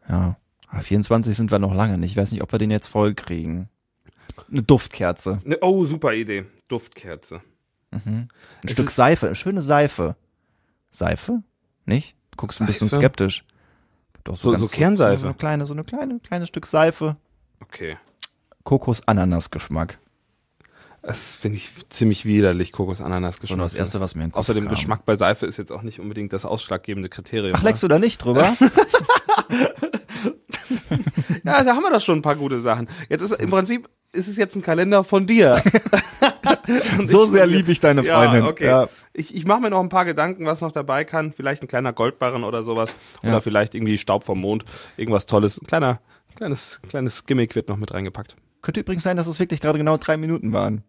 Ja. 0.08 0.36
Ah, 0.69 0.81
24 0.81 1.36
sind 1.36 1.50
wir 1.50 1.58
noch 1.58 1.75
lange 1.75 1.98
nicht. 1.98 2.12
Ich 2.12 2.16
weiß 2.16 2.32
nicht, 2.32 2.42
ob 2.42 2.52
wir 2.52 2.58
den 2.58 2.70
jetzt 2.70 2.86
voll 2.88 3.14
kriegen. 3.14 3.69
Eine 4.50 4.62
Duftkerze. 4.62 5.40
Ne, 5.44 5.58
oh, 5.60 5.84
super 5.84 6.12
Idee. 6.14 6.44
Duftkerze. 6.69 7.40
Ein 7.90 8.28
Es 8.64 8.72
Stück 8.72 8.90
Seife. 8.90 9.26
Eine 9.26 9.37
schöne 9.37 9.62
Seife. 9.62 10.16
Seife? 10.90 11.42
Nicht? 11.87 12.16
Du 12.32 12.37
guckst 12.38 12.60
ein 12.60 12.66
bisschen 12.66 12.88
Seife? 12.88 13.00
skeptisch. 13.00 13.44
Doch 14.25 14.37
So- 14.37 14.54
so 14.56 14.66
Kernseife. 14.66 15.20
So 15.22 15.26
eine 15.28 15.34
kleine, 15.37 15.66
so 15.66 15.75
eine 15.75 15.84
kleine, 15.84 16.19
kleines 16.20 16.48
Stück 16.48 16.66
Seife. 16.66 17.16
Okay. 17.64 17.96
Kokos-Ananas-Geschmack. 18.64 19.99
Das 21.02 21.37
finde 21.37 21.58
ich 21.58 21.70
ziemlich 21.90 22.25
widerlich, 22.25 22.72
Kokos-Ananas 22.72 23.38
Das 23.38 23.50
das 23.50 23.75
erste, 23.75 24.00
was 24.00 24.14
mir 24.14 24.22
in 24.22 24.28
den 24.28 24.32
Kopf 24.32 24.40
Außerdem 24.40 24.64
kam. 24.64 24.75
Geschmack 24.75 25.05
bei 25.05 25.16
Seife 25.16 25.44
ist 25.44 25.58
jetzt 25.58 25.70
auch 25.70 25.82
nicht 25.82 26.00
unbedingt 26.00 26.32
das 26.32 26.46
ausschlaggebende 26.46 27.11
Kriterium. 27.11 27.55
Ach, 27.58 27.62
leckst 27.62 27.82
du 27.82 27.88
da 27.88 27.99
nicht 27.99 28.19
drüber? 28.25 28.56
Ja, 31.44 31.62
da 31.62 31.75
haben 31.75 31.82
wir 31.82 31.90
doch 31.90 32.00
schon 32.00 32.19
ein 32.19 32.22
paar 32.22 32.37
gute 32.37 32.58
Sachen. 32.58 32.88
Jetzt 33.11 33.20
ist 33.20 33.32
im 33.40 33.50
Prinzip 33.50 33.88
ist 34.12 34.28
es 34.28 34.37
jetzt 34.37 34.56
ein 34.56 34.62
Kalender 34.62 35.05
von 35.05 35.26
dir. 35.26 35.62
So 37.05 37.26
sehr 37.26 37.46
liebe 37.46 37.70
ich 37.72 37.81
deine 37.81 38.02
Freundin. 38.02 38.44
Ja, 38.44 38.49
okay. 38.50 38.66
Ja. 38.66 38.88
Ich, 39.12 39.34
ich 39.34 39.44
mache 39.44 39.61
mir 39.61 39.70
noch 39.70 39.81
ein 39.81 39.90
paar 39.90 40.06
Gedanken, 40.06 40.46
was 40.46 40.62
noch 40.62 40.72
dabei 40.72 41.05
kann. 41.05 41.32
Vielleicht 41.32 41.62
ein 41.62 41.69
kleiner 41.69 41.93
Goldbarren 41.93 42.43
oder 42.43 42.62
sowas. 42.62 42.94
Oder 43.22 43.32
Ja. 43.32 43.40
vielleicht 43.40 43.75
irgendwie 43.75 43.99
Staub 43.99 44.25
vom 44.25 44.40
Mond. 44.40 44.64
Irgendwas 44.96 45.26
Tolles. 45.26 45.61
Ein 45.61 45.66
kleiner, 45.66 46.00
kleines, 46.36 46.81
kleines 46.88 47.26
Gimmick 47.26 47.54
wird 47.54 47.69
noch 47.69 47.76
mit 47.76 47.92
reingepackt. 47.92 48.36
Könnte 48.62 48.81
übrigens 48.81 49.02
sein, 49.04 49.16
dass 49.16 49.26
es 49.26 49.38
wirklich 49.40 49.60
gerade 49.60 49.78
genau 49.78 49.96
drei 49.96 50.16
Minuten 50.16 50.52
waren. 50.52 50.82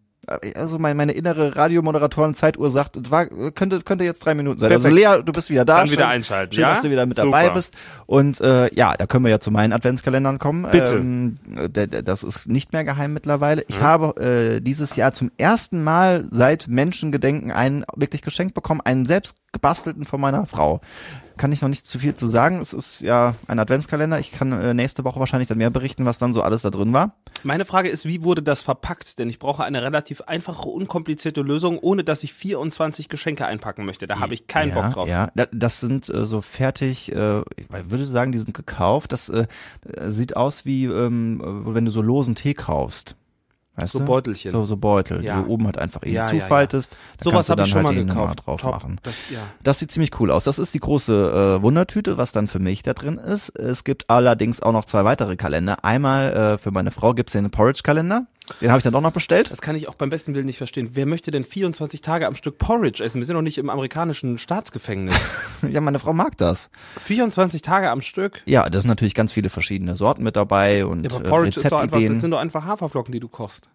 Also 0.56 0.80
meine, 0.80 0.96
meine 0.96 1.12
innere 1.12 1.54
Radiomoderatoren-Zeituhr 1.54 2.70
sagt, 2.72 2.96
es 2.96 3.10
war, 3.12 3.26
könnte, 3.26 3.80
könnte 3.82 4.02
jetzt 4.02 4.24
drei 4.24 4.34
Minuten 4.34 4.58
sein. 4.58 4.72
Also 4.72 4.88
Perfekt. 4.88 5.00
Lea, 5.18 5.22
du 5.24 5.30
bist 5.32 5.50
wieder 5.50 5.64
da. 5.64 5.76
Dann 5.78 5.84
wieder 5.90 6.02
Schön- 6.02 6.10
einschalten, 6.10 6.54
Schön, 6.54 6.62
ja? 6.62 6.70
dass 6.70 6.82
du 6.82 6.90
wieder 6.90 7.06
mit 7.06 7.16
Super. 7.16 7.30
dabei 7.30 7.50
bist. 7.50 7.76
Und 8.06 8.40
äh, 8.40 8.74
ja, 8.74 8.94
da 8.96 9.06
können 9.06 9.24
wir 9.24 9.30
ja 9.30 9.38
zu 9.38 9.52
meinen 9.52 9.72
Adventskalendern 9.72 10.40
kommen. 10.40 10.66
Bitte. 10.72 10.96
Ähm, 10.96 11.36
das 12.04 12.24
ist 12.24 12.48
nicht 12.48 12.72
mehr 12.72 12.84
geheim 12.84 13.12
mittlerweile. 13.12 13.62
Ich 13.68 13.78
Mhm. 13.78 13.84
habe 13.84 14.56
äh, 14.56 14.60
dieses 14.60 14.96
Jahr 14.96 15.12
zum 15.12 15.30
ersten 15.38 15.84
Mal 15.84 16.26
seit 16.32 16.66
Menschengedenken 16.66 17.52
einen 17.52 17.84
wirklich 17.94 18.22
geschenkt 18.22 18.54
bekommen, 18.54 18.80
einen 18.80 19.06
selbst 19.06 19.36
gebastelten 19.52 20.06
von 20.06 20.20
meiner 20.20 20.46
Frau. 20.46 20.80
Kann 21.36 21.52
ich 21.52 21.60
noch 21.60 21.68
nicht 21.68 21.86
zu 21.86 21.98
viel 21.98 22.14
zu 22.14 22.26
sagen. 22.26 22.60
Es 22.60 22.72
ist 22.72 23.00
ja 23.02 23.34
ein 23.46 23.58
Adventskalender. 23.58 24.18
Ich 24.18 24.32
kann 24.32 24.52
äh, 24.52 24.72
nächste 24.72 25.04
Woche 25.04 25.20
wahrscheinlich 25.20 25.48
dann 25.48 25.58
mehr 25.58 25.70
berichten, 25.70 26.04
was 26.06 26.18
dann 26.18 26.32
so 26.32 26.42
alles 26.42 26.62
da 26.62 26.70
drin 26.70 26.92
war. 26.92 27.14
Meine 27.42 27.64
Frage 27.66 27.88
ist, 27.90 28.06
wie 28.06 28.24
wurde 28.24 28.42
das 28.42 28.62
verpackt? 28.62 29.18
Denn 29.18 29.28
ich 29.28 29.38
brauche 29.38 29.62
eine 29.64 29.82
relativ 29.82 30.22
einfache, 30.22 30.68
unkomplizierte 30.68 31.42
Lösung, 31.42 31.78
ohne 31.78 32.04
dass 32.04 32.22
ich 32.24 32.32
24 32.32 33.08
Geschenke 33.08 33.44
einpacken 33.46 33.84
möchte. 33.84 34.06
Da 34.06 34.18
habe 34.18 34.32
ich 34.34 34.46
keinen 34.46 34.70
ja, 34.70 34.80
Bock 34.80 34.92
drauf. 34.94 35.08
Ja, 35.08 35.30
Da- 35.34 35.48
das 35.52 35.80
sind 35.80 36.08
äh, 36.08 36.24
so 36.24 36.40
fertig, 36.40 37.12
äh, 37.12 37.40
ich 37.56 37.66
würde 37.90 38.06
sagen, 38.06 38.32
die 38.32 38.38
sind 38.38 38.54
gekauft. 38.54 39.12
Das 39.12 39.28
äh, 39.28 39.46
sieht 40.06 40.36
aus 40.36 40.64
wie, 40.64 40.86
ähm, 40.86 41.40
äh, 41.68 41.74
wenn 41.74 41.84
du 41.84 41.90
so 41.90 42.00
losen 42.02 42.34
Tee 42.34 42.54
kaufst. 42.54 43.14
Weißt 43.78 43.92
So 43.92 43.98
du? 43.98 44.04
Beutelchen. 44.06 44.50
So, 44.52 44.64
so 44.64 44.76
Beutel, 44.76 45.22
Ja. 45.22 45.36
die 45.38 45.44
du 45.44 45.50
oben 45.52 45.66
halt 45.66 45.76
einfach 45.78 46.02
eben 46.02 46.12
Ja, 46.14 46.26
ja, 46.28 46.32
ja. 46.34 46.40
zufaltest. 46.40 46.92
Da 47.18 47.24
Sowas 47.24 47.34
kannst 47.34 47.48
du 47.48 47.52
habe 47.52 47.62
ich 47.62 47.68
schon 47.68 47.82
mal 47.82 47.94
halt 47.94 48.06
Nummer 48.06 48.20
gekauft. 48.22 48.46
drauf 48.46 48.60
Top. 48.62 48.70
machen. 48.72 49.00
Das, 49.02 49.14
ja. 49.30 49.40
Das 49.62 49.78
sieht 49.78 49.90
ziemlich 49.92 50.18
cool 50.18 50.30
aus. 50.30 50.44
Das 50.44 50.58
ist 50.58 50.72
die 50.74 50.80
große 50.80 51.58
äh, 51.58 51.62
Wundertüte, 51.62 52.16
was 52.16 52.32
dann 52.32 52.48
für 52.48 52.58
mich 52.58 52.82
da 52.82 52.94
drin 52.94 53.18
ist. 53.18 53.50
Es 53.58 53.84
gibt 53.84 54.08
allerdings 54.08 54.60
auch 54.62 54.72
noch 54.72 54.86
zwei 54.86 55.04
weitere 55.04 55.36
Kalender. 55.36 55.84
Einmal 55.84 56.32
äh, 56.32 56.58
für 56.58 56.70
meine 56.70 56.90
Frau 56.90 57.12
gibt's 57.12 57.32
den 57.34 57.50
Porridge-Kalender. 57.50 58.26
Den 58.60 58.70
habe 58.70 58.78
ich 58.78 58.84
dann 58.84 58.92
doch 58.92 59.00
noch 59.00 59.12
bestellt. 59.12 59.50
Das 59.50 59.60
kann 59.60 59.76
ich 59.76 59.88
auch 59.88 59.94
beim 59.94 60.10
besten 60.10 60.34
Willen 60.34 60.46
nicht 60.46 60.58
verstehen. 60.58 60.90
Wer 60.92 61.06
möchte 61.06 61.30
denn 61.30 61.44
24 61.44 62.00
Tage 62.00 62.26
am 62.26 62.34
Stück 62.34 62.58
Porridge 62.58 63.02
essen? 63.02 63.18
Wir 63.20 63.24
sind 63.26 63.34
doch 63.34 63.42
nicht 63.42 63.58
im 63.58 63.70
amerikanischen 63.70 64.38
Staatsgefängnis. 64.38 65.16
Ja, 65.70 65.80
meine 65.80 65.98
Frau 65.98 66.12
mag 66.12 66.36
das. 66.36 66.68
24 67.02 67.62
Tage 67.62 67.90
am 67.90 68.02
Stück? 68.02 68.42
Ja, 68.44 68.68
da 68.68 68.78
sind 68.78 68.88
natürlich 68.88 69.14
ganz 69.14 69.32
viele 69.32 69.48
verschiedene 69.48 69.96
Sorten 69.96 70.22
mit 70.22 70.36
dabei 70.36 70.84
und 70.84 71.02
Ja, 71.02 71.10
aber 71.10 71.24
äh, 71.24 71.28
Porridge 71.28 71.56
ist 71.60 71.64
doch 71.64 71.64
einfach, 71.64 71.78
das 71.78 71.94
Rezeptideen. 71.94 72.20
sind 72.20 72.30
doch 72.30 72.38
einfach 72.38 72.64
Haferflocken, 72.66 73.10
die 73.12 73.20
du 73.20 73.28
kochst. 73.28 73.70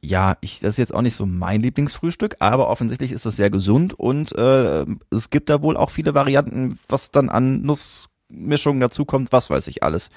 ja, 0.00 0.38
ich, 0.40 0.60
das 0.60 0.70
ist 0.70 0.76
jetzt 0.78 0.94
auch 0.94 1.02
nicht 1.02 1.14
so 1.14 1.26
mein 1.26 1.60
Lieblingsfrühstück, 1.60 2.36
aber 2.38 2.68
offensichtlich 2.68 3.12
ist 3.12 3.26
das 3.26 3.36
sehr 3.36 3.50
gesund 3.50 3.92
und 3.92 4.32
äh, 4.32 4.86
es 5.14 5.28
gibt 5.28 5.50
da 5.50 5.60
wohl 5.60 5.76
auch 5.76 5.90
viele 5.90 6.14
Varianten, 6.14 6.78
was 6.88 7.10
dann 7.10 7.28
an 7.28 7.60
Nussmischungen 7.60 8.80
dazukommt, 8.80 9.30
was 9.30 9.50
weiß 9.50 9.66
ich 9.66 9.82
alles. 9.82 10.08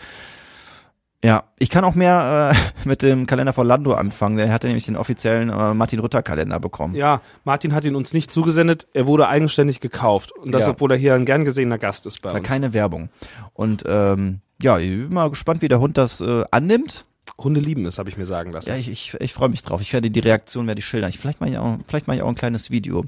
Ja, 1.24 1.46
ich 1.58 1.70
kann 1.70 1.86
auch 1.86 1.96
mehr 1.96 2.54
äh, 2.54 2.88
mit 2.88 3.02
dem 3.02 3.26
Kalender 3.26 3.54
von 3.54 3.66
Lando 3.66 3.94
anfangen. 3.94 4.36
Der 4.38 4.52
hatte 4.52 4.68
nämlich 4.68 4.86
den 4.86 4.98
offiziellen 4.98 5.50
äh, 5.50 5.74
Martin 5.74 6.00
Rütter 6.00 6.22
Kalender 6.22 6.60
bekommen. 6.60 6.96
Ja, 6.96 7.22
Martin 7.46 7.74
hat 7.74 7.86
ihn 7.86 7.96
uns 7.96 8.14
nicht 8.14 8.32
zugesendet, 8.32 8.88
er 8.94 9.08
wurde 9.08 9.28
eigenständig 9.30 9.80
gekauft. 9.80 10.32
Und 10.34 10.52
das, 10.52 10.66
Ja. 10.66 10.72
obwohl 10.72 10.92
er 10.92 10.98
hier 10.98 11.14
ein 11.16 11.26
gern 11.26 11.46
gesehener 11.46 11.78
Gast 11.78 12.06
ist 12.06 12.22
bei 12.22 12.30
Das 12.30 12.40
uns. 12.40 12.48
keine 12.48 12.74
Werbung. 12.74 13.10
Und 13.54 13.84
ähm, 13.88 14.42
ja, 14.62 14.78
ich 14.80 14.90
bin 14.90 15.14
mal 15.14 15.30
gespannt, 15.30 15.62
wie 15.62 15.70
der 15.70 15.80
Hund 15.80 15.98
das 15.98 16.20
äh, 16.20 16.44
annimmt. 16.52 17.06
Hunde 17.38 17.62
lieben 17.62 17.86
es, 17.86 18.00
habe 18.00 18.10
ich 18.10 18.18
mir 18.18 18.26
sagen 18.26 18.52
lassen. 18.52 18.68
Ja, 18.70 18.76
ich, 18.76 18.92
ich, 18.92 19.16
ich 19.20 19.34
freue 19.34 19.48
mich 19.50 19.62
drauf. 19.64 19.80
Ich 19.80 19.94
werde 19.94 20.12
die 20.12 20.20
Reaktion 20.20 20.68
werde 20.68 20.80
ich 20.80 20.86
schildern. 20.86 21.10
Ich, 21.10 21.20
vielleicht 21.20 21.40
mache 21.40 21.52
ich 21.52 21.58
auch, 21.58 21.78
vielleicht 21.88 22.06
mache 22.08 22.18
ich 22.18 22.24
auch 22.24 22.28
ein 22.28 22.36
kleines 22.36 22.70
Video. 22.70 23.06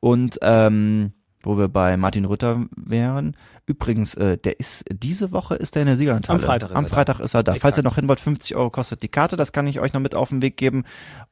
Und 0.00 0.38
ähm, 0.40 1.12
wo 1.42 1.58
wir 1.58 1.68
bei 1.68 1.96
Martin 1.96 2.24
Rütter 2.24 2.64
wären. 2.76 3.36
Übrigens, 3.68 4.14
äh, 4.14 4.38
der 4.38 4.58
ist 4.58 4.82
diese 4.90 5.30
Woche 5.30 5.54
ist 5.54 5.74
der 5.74 5.82
in 5.82 5.88
der 5.88 5.98
Siegerlandhalle. 5.98 6.38
Am 6.38 6.44
Freitag 6.44 6.70
ist 6.70 6.76
Am 6.76 6.84
er 6.84 6.88
da. 6.88 6.94
Freitag 6.94 7.20
ist 7.20 7.34
er 7.34 7.42
da. 7.42 7.52
Falls 7.52 7.58
Exakt. 7.58 7.76
ihr 7.76 7.82
noch 7.82 7.94
hin 7.96 8.08
wollt, 8.08 8.18
50 8.18 8.56
Euro 8.56 8.70
kostet 8.70 9.02
die 9.02 9.08
Karte. 9.08 9.36
Das 9.36 9.52
kann 9.52 9.66
ich 9.66 9.78
euch 9.78 9.92
noch 9.92 10.00
mit 10.00 10.14
auf 10.14 10.30
den 10.30 10.40
Weg 10.40 10.56
geben. 10.56 10.84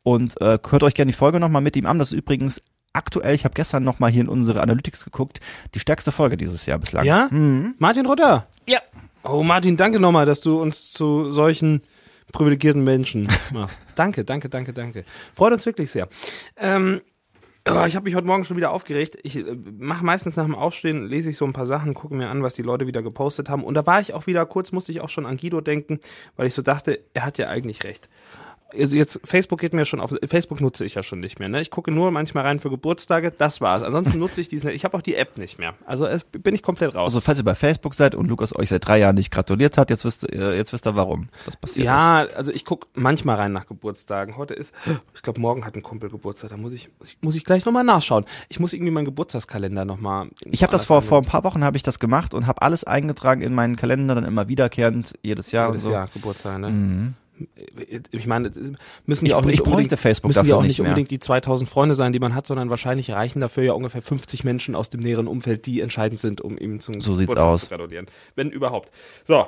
Und 0.02 0.38
äh, 0.42 0.58
hört 0.68 0.82
euch 0.82 0.92
gerne 0.92 1.12
die 1.12 1.16
Folge 1.16 1.40
nochmal 1.40 1.62
mit 1.62 1.76
ihm 1.76 1.86
an. 1.86 1.98
Das 1.98 2.12
ist 2.12 2.18
übrigens 2.18 2.60
aktuell. 2.92 3.34
Ich 3.34 3.44
habe 3.44 3.54
gestern 3.54 3.84
nochmal 3.84 4.10
hier 4.10 4.20
in 4.20 4.28
unsere 4.28 4.60
Analytics 4.60 5.06
geguckt. 5.06 5.40
Die 5.74 5.80
stärkste 5.80 6.12
Folge 6.12 6.36
dieses 6.36 6.66
Jahr 6.66 6.78
bislang. 6.78 7.06
Ja? 7.06 7.30
Martin 7.78 8.04
Rutter. 8.04 8.46
Ja. 8.68 8.80
Oh, 9.24 9.42
Martin, 9.42 9.78
danke 9.78 9.98
nochmal, 9.98 10.26
dass 10.26 10.42
du 10.42 10.60
uns 10.60 10.92
zu 10.92 11.32
solchen 11.32 11.80
privilegierten 12.32 12.84
Menschen 12.84 13.28
machst. 13.50 13.80
danke, 13.94 14.24
danke, 14.24 14.50
danke, 14.50 14.74
danke. 14.74 15.04
Freut 15.34 15.54
uns 15.54 15.64
wirklich 15.64 15.90
sehr. 15.90 16.06
Ähm, 16.58 17.00
oh, 17.68 17.84
ich 17.86 17.96
habe 17.96 18.04
mich 18.04 18.14
heute 18.14 18.26
Morgen 18.26 18.44
schon 18.44 18.56
wieder 18.56 18.70
aufgeregt. 18.70 19.18
Ich 19.22 19.36
äh, 19.36 19.56
mache 19.78 20.04
meistens 20.04 20.36
nach 20.36 20.44
dem 20.44 20.54
Aufstehen, 20.54 21.06
lese 21.06 21.30
ich 21.30 21.36
so 21.36 21.44
ein 21.44 21.52
paar 21.52 21.66
Sachen, 21.66 21.94
gucke 21.94 22.14
mir 22.14 22.28
an, 22.28 22.42
was 22.42 22.54
die 22.54 22.62
Leute 22.62 22.86
wieder 22.86 23.02
gepostet 23.02 23.48
haben. 23.48 23.64
Und 23.64 23.74
da 23.74 23.86
war 23.86 24.00
ich 24.00 24.14
auch 24.14 24.26
wieder, 24.26 24.46
kurz 24.46 24.72
musste 24.72 24.92
ich 24.92 25.00
auch 25.00 25.08
schon 25.08 25.26
an 25.26 25.36
Guido 25.36 25.60
denken, 25.60 26.00
weil 26.36 26.46
ich 26.46 26.54
so 26.54 26.62
dachte, 26.62 27.00
er 27.14 27.24
hat 27.24 27.38
ja 27.38 27.48
eigentlich 27.48 27.84
recht. 27.84 28.08
Also 28.72 28.96
jetzt, 28.96 29.20
Facebook 29.24 29.60
geht 29.60 29.74
mir 29.74 29.84
schon 29.84 30.00
auf, 30.00 30.12
Facebook 30.26 30.60
nutze 30.60 30.84
ich 30.84 30.96
ja 30.96 31.02
schon 31.02 31.20
nicht 31.20 31.38
mehr, 31.38 31.48
ne? 31.48 31.60
Ich 31.60 31.70
gucke 31.70 31.92
nur 31.92 32.10
manchmal 32.10 32.44
rein 32.44 32.58
für 32.58 32.68
Geburtstage, 32.68 33.30
das 33.30 33.60
war's. 33.60 33.82
Ansonsten 33.82 34.18
nutze 34.18 34.40
ich 34.40 34.48
diesen, 34.48 34.70
ich 34.70 34.84
habe 34.84 34.96
auch 34.96 35.02
die 35.02 35.14
App 35.14 35.38
nicht 35.38 35.58
mehr. 35.58 35.74
Also 35.86 36.06
es, 36.06 36.24
bin 36.24 36.54
ich 36.54 36.62
komplett 36.62 36.94
raus. 36.94 37.08
Also 37.08 37.20
falls 37.20 37.38
ihr 37.38 37.44
bei 37.44 37.54
Facebook 37.54 37.94
seid 37.94 38.14
und 38.14 38.26
Lukas 38.26 38.54
euch 38.56 38.68
seit 38.68 38.86
drei 38.86 38.98
Jahren 38.98 39.14
nicht 39.14 39.30
gratuliert 39.30 39.78
hat, 39.78 39.90
jetzt 39.90 40.04
wisst 40.04 40.24
ihr, 40.30 40.54
jetzt 40.54 40.72
wisst 40.72 40.86
ihr 40.86 40.96
warum 40.96 41.28
das 41.44 41.56
passiert 41.56 41.86
ist. 41.86 41.92
Ja, 41.92 42.26
also 42.34 42.52
ich 42.52 42.64
guck 42.64 42.88
manchmal 42.94 43.36
rein 43.36 43.52
nach 43.52 43.66
Geburtstagen. 43.66 44.36
Heute 44.36 44.54
ist, 44.54 44.74
ich 45.14 45.22
glaube, 45.22 45.40
morgen 45.40 45.64
hat 45.64 45.76
ein 45.76 45.82
Kumpel 45.82 46.10
Geburtstag. 46.10 46.50
Da 46.50 46.56
muss 46.56 46.72
ich, 46.72 46.90
muss 47.20 47.36
ich, 47.36 47.44
gleich 47.44 47.64
nochmal 47.64 47.84
nachschauen. 47.84 48.24
Ich 48.48 48.58
muss 48.58 48.72
irgendwie 48.72 48.92
meinen 48.92 49.04
Geburtstagskalender 49.04 49.84
nochmal. 49.84 50.28
Ich 50.44 50.62
habe 50.62 50.72
das 50.72 50.84
vor 50.84 51.02
vor 51.02 51.18
ein 51.18 51.24
paar 51.24 51.44
Wochen 51.44 51.62
habe 51.64 51.76
ich 51.76 51.82
das 51.82 51.98
gemacht 51.98 52.34
und 52.34 52.46
habe 52.46 52.62
alles 52.62 52.84
eingetragen 52.84 53.40
in 53.40 53.54
meinen 53.54 53.76
Kalender, 53.76 54.14
dann 54.14 54.24
immer 54.24 54.48
wiederkehrend 54.48 55.14
jedes 55.22 55.52
Jahr 55.52 55.68
jedes 55.68 55.84
und 55.84 55.90
so. 55.90 55.92
Jahr 55.92 56.08
Geburtstag, 56.08 56.58
ne? 56.58 57.14
Ich 58.10 58.26
meine, 58.26 58.50
müssen 59.06 59.24
Ich- 59.26 59.30
ja 59.30 59.36
auch 59.36 59.40
ich 59.42 59.46
nicht 59.46 59.60
unbedingt, 59.62 59.92
Facebook 59.98 60.28
müssen 60.28 60.46
ja 60.46 60.56
auch 60.56 60.62
nicht 60.62 60.80
unbedingt 60.80 61.10
die 61.10 61.18
2000 61.18 61.68
Freunde 61.68 61.94
sein, 61.94 62.12
die 62.12 62.18
man 62.18 62.34
hat, 62.34 62.46
sondern 62.46 62.70
wahrscheinlich 62.70 63.10
reichen 63.10 63.40
dafür 63.40 63.64
ja 63.64 63.72
ungefähr 63.72 64.02
50 64.02 64.44
Menschen 64.44 64.74
aus 64.74 64.90
dem 64.90 65.00
näheren 65.00 65.26
Umfeld, 65.26 65.66
die 65.66 65.80
entscheidend 65.80 66.18
sind, 66.20 66.40
um 66.40 66.56
ihm 66.58 66.80
zum 66.80 67.00
So 67.00 67.14
sieht's 67.14 67.28
Geburtstag 67.28 67.46
aus. 67.52 67.62
zu 67.62 67.68
gratulieren. 67.68 68.06
Wenn 68.34 68.50
überhaupt. 68.50 68.90
So. 69.24 69.46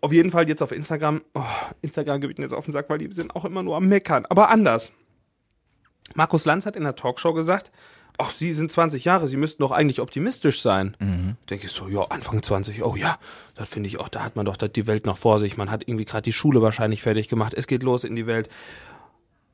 Auf 0.00 0.12
jeden 0.12 0.30
Fall 0.30 0.48
jetzt 0.48 0.62
auf 0.62 0.72
Instagram. 0.72 1.22
Oh, 1.34 1.42
Instagram 1.82 2.20
gibt 2.20 2.38
mir 2.38 2.44
jetzt 2.44 2.52
auf 2.54 2.64
den 2.66 2.72
Sack, 2.72 2.90
weil 2.90 2.98
die 2.98 3.10
sind 3.12 3.34
auch 3.36 3.44
immer 3.44 3.62
nur 3.62 3.76
am 3.76 3.88
Meckern. 3.88 4.26
Aber 4.26 4.50
anders. 4.50 4.92
Markus 6.14 6.44
Lanz 6.44 6.66
hat 6.66 6.76
in 6.76 6.84
der 6.84 6.94
Talkshow 6.94 7.32
gesagt, 7.34 7.72
ach, 8.18 8.30
Sie 8.32 8.52
sind 8.52 8.70
20 8.70 9.04
Jahre, 9.04 9.28
Sie 9.28 9.36
müssten 9.36 9.62
doch 9.62 9.72
eigentlich 9.72 10.00
optimistisch 10.00 10.60
sein. 10.60 10.96
Denke 11.50 11.66
ich 11.66 11.72
so, 11.72 11.88
ja, 11.88 12.02
Anfang 12.02 12.42
20, 12.42 12.82
oh 12.82 12.96
ja, 12.96 13.18
das 13.54 13.68
finde 13.68 13.88
ich 13.88 13.98
auch, 13.98 14.08
da 14.08 14.22
hat 14.22 14.36
man 14.36 14.46
doch 14.46 14.56
die 14.56 14.86
Welt 14.86 15.06
noch 15.06 15.18
vor 15.18 15.40
sich. 15.40 15.56
Man 15.56 15.70
hat 15.70 15.82
irgendwie 15.86 16.04
gerade 16.04 16.22
die 16.22 16.32
Schule 16.32 16.62
wahrscheinlich 16.62 17.02
fertig 17.02 17.28
gemacht, 17.28 17.54
es 17.54 17.66
geht 17.66 17.82
los 17.82 18.04
in 18.04 18.16
die 18.16 18.26
Welt. 18.26 18.48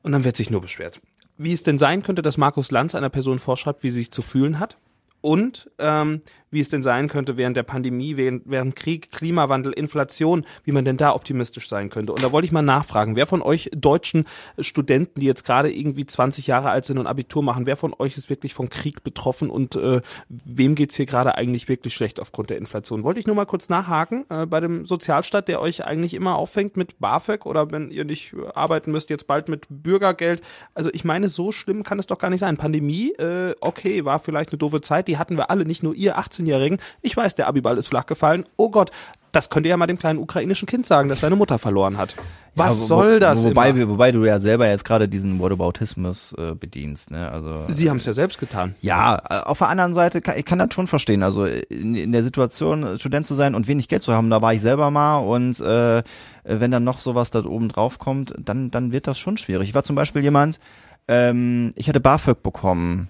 Und 0.01 0.11
dann 0.11 0.23
wird 0.23 0.35
sich 0.35 0.49
nur 0.49 0.61
beschwert. 0.61 0.99
Wie 1.37 1.53
es 1.53 1.63
denn 1.63 1.77
sein 1.77 2.03
könnte, 2.03 2.21
dass 2.21 2.37
Markus 2.37 2.71
Lanz 2.71 2.93
einer 2.93 3.09
Person 3.09 3.39
vorschreibt, 3.39 3.83
wie 3.83 3.89
sie 3.89 3.99
sich 3.99 4.11
zu 4.11 4.21
fühlen 4.21 4.59
hat. 4.59 4.77
Und 5.21 5.71
ähm, 5.79 6.21
wie 6.53 6.59
es 6.59 6.69
denn 6.69 6.83
sein 6.83 7.07
könnte 7.07 7.37
während 7.37 7.57
der 7.57 7.63
Pandemie, 7.63 8.15
während, 8.17 8.43
während 8.45 8.75
Krieg, 8.75 9.11
Klimawandel, 9.11 9.73
Inflation, 9.73 10.45
wie 10.63 10.71
man 10.71 10.85
denn 10.85 10.97
da 10.97 11.13
optimistisch 11.13 11.67
sein 11.67 11.89
könnte. 11.89 12.13
Und 12.13 12.23
da 12.23 12.31
wollte 12.31 12.45
ich 12.45 12.51
mal 12.51 12.61
nachfragen, 12.61 13.15
wer 13.15 13.27
von 13.27 13.41
euch 13.41 13.69
deutschen 13.75 14.25
Studenten, 14.59 15.19
die 15.19 15.25
jetzt 15.25 15.43
gerade 15.43 15.71
irgendwie 15.71 16.05
20 16.05 16.47
Jahre 16.47 16.69
alt 16.69 16.85
sind 16.85 16.97
und 16.97 17.07
Abitur 17.07 17.43
machen, 17.43 17.65
wer 17.65 17.77
von 17.77 17.93
euch 17.97 18.17
ist 18.17 18.29
wirklich 18.29 18.53
vom 18.53 18.69
Krieg 18.69 19.03
betroffen 19.03 19.49
und 19.49 19.75
äh, 19.75 20.01
wem 20.29 20.75
geht's 20.75 20.95
hier 20.95 21.05
gerade 21.05 21.35
eigentlich 21.35 21.67
wirklich 21.67 21.93
schlecht 21.93 22.19
aufgrund 22.19 22.49
der 22.49 22.57
Inflation? 22.57 23.03
Wollte 23.03 23.19
ich 23.19 23.27
nur 23.27 23.35
mal 23.35 23.45
kurz 23.45 23.69
nachhaken 23.69 24.25
äh, 24.29 24.45
bei 24.45 24.59
dem 24.59 24.85
Sozialstaat, 24.85 25.47
der 25.47 25.61
euch 25.61 25.85
eigentlich 25.85 26.13
immer 26.13 26.35
auffängt 26.35 26.77
mit 26.77 26.99
BAföG 26.99 27.45
oder 27.45 27.71
wenn 27.71 27.91
ihr 27.91 28.05
nicht 28.05 28.35
arbeiten 28.53 28.91
müsst, 28.91 29.09
jetzt 29.09 29.27
bald 29.27 29.49
mit 29.49 29.65
Bürgergeld. 29.69 30.41
Also 30.73 30.89
ich 30.93 31.03
meine, 31.03 31.29
so 31.29 31.51
schlimm 31.51 31.83
kann 31.83 31.99
es 31.99 32.07
doch 32.07 32.17
gar 32.17 32.29
nicht 32.29 32.41
sein. 32.41 32.57
Pandemie, 32.57 33.11
äh, 33.13 33.55
okay, 33.59 34.05
war 34.05 34.19
vielleicht 34.19 34.51
eine 34.51 34.57
doofe 34.57 34.81
Zeit, 34.81 35.07
die 35.07 35.17
hatten 35.17 35.37
wir 35.37 35.49
alle, 35.49 35.65
nicht 35.65 35.83
nur 35.83 35.95
ihr 35.95 36.17
18-Jährigen. 36.43 36.79
Ich 37.01 37.15
weiß, 37.17 37.35
der 37.35 37.47
Abiball 37.47 37.77
ist 37.77 37.87
flach 37.87 38.05
gefallen. 38.05 38.45
Oh 38.57 38.69
Gott, 38.69 38.91
das 39.31 39.49
könnt 39.49 39.65
ihr 39.65 39.71
ja 39.71 39.77
mal 39.77 39.87
dem 39.87 39.97
kleinen 39.97 40.19
ukrainischen 40.19 40.67
Kind 40.67 40.85
sagen, 40.85 41.09
das 41.09 41.21
seine 41.21 41.35
Mutter 41.35 41.57
verloren 41.57 41.97
hat. 41.97 42.15
Was 42.55 42.75
Ja, 42.75 42.81
wo- 42.81 42.85
soll 42.85 43.19
das? 43.19 43.43
Wobei, 43.43 43.69
immer? 43.69 43.87
wobei 43.89 44.11
du 44.11 44.23
ja 44.25 44.39
selber 44.39 44.67
jetzt 44.69 44.85
gerade 44.85 45.09
diesen 45.09 45.39
Whataboutismus 45.39 46.33
äh, 46.37 46.53
bedienst, 46.53 47.09
ne? 47.09 47.31
Also 47.31 47.65
Sie 47.67 47.89
haben 47.89 47.97
es 47.97 48.05
ja 48.05 48.13
selbst 48.13 48.39
getan. 48.39 48.75
ja, 48.81 49.19
äh, 49.27 49.39
auf 49.43 49.57
der 49.57 49.69
anderen 49.69 49.95
Seite 49.95 50.21
kann 50.21 50.37
ich 50.37 50.45
kann 50.45 50.59
das 50.59 50.71
schon 50.75 50.85
verstehen. 50.85 51.23
Also 51.23 51.45
in, 51.47 51.95
in 51.95 52.11
der 52.11 52.23
Situation 52.23 52.83
äh, 52.83 52.99
Student 52.99 53.25
zu 53.25 53.33
sein 53.33 53.55
und 53.55 53.67
wenig 53.67 53.87
Geld 53.87 54.03
zu 54.03 54.13
haben, 54.13 54.29
da 54.29 54.39
war 54.43 54.53
ich 54.53 54.61
selber 54.61 54.91
mal 54.91 55.17
und 55.17 55.59
äh, 55.61 56.03
wenn 56.43 56.69
dann 56.69 56.83
noch 56.83 56.99
sowas 56.99 57.31
da 57.31 57.43
oben 57.43 57.69
drauf 57.69 57.97
kommt, 57.97 58.35
dann 58.37 58.69
dann 58.69 58.91
wird 58.91 59.07
das 59.07 59.17
schon 59.17 59.37
schwierig. 59.37 59.69
Ich 59.69 59.73
war 59.75 59.83
zum 59.83 59.95
Beispiel 59.95 60.21
jemand, 60.21 60.59
ähm, 61.07 61.73
ich 61.75 61.89
hatte 61.89 61.99
BAföG 61.99 62.43
bekommen. 62.43 63.09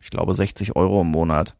Ich 0.00 0.10
glaube 0.10 0.34
60 0.34 0.76
Euro 0.76 1.00
im 1.00 1.08
Monat. 1.08 1.54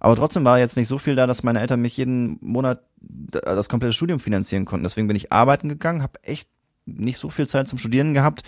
Aber 0.00 0.16
trotzdem 0.16 0.44
war 0.44 0.58
jetzt 0.58 0.76
nicht 0.76 0.88
so 0.88 0.98
viel 0.98 1.16
da, 1.16 1.26
dass 1.26 1.42
meine 1.42 1.60
Eltern 1.60 1.80
mich 1.80 1.96
jeden 1.96 2.38
Monat 2.40 2.82
d- 3.00 3.40
das 3.42 3.68
komplette 3.68 3.92
Studium 3.92 4.20
finanzieren 4.20 4.64
konnten. 4.64 4.84
Deswegen 4.84 5.08
bin 5.08 5.16
ich 5.16 5.32
arbeiten 5.32 5.68
gegangen, 5.68 6.02
habe 6.02 6.22
echt 6.22 6.48
nicht 6.86 7.18
so 7.18 7.28
viel 7.30 7.46
Zeit 7.48 7.68
zum 7.68 7.78
Studieren 7.78 8.14
gehabt 8.14 8.42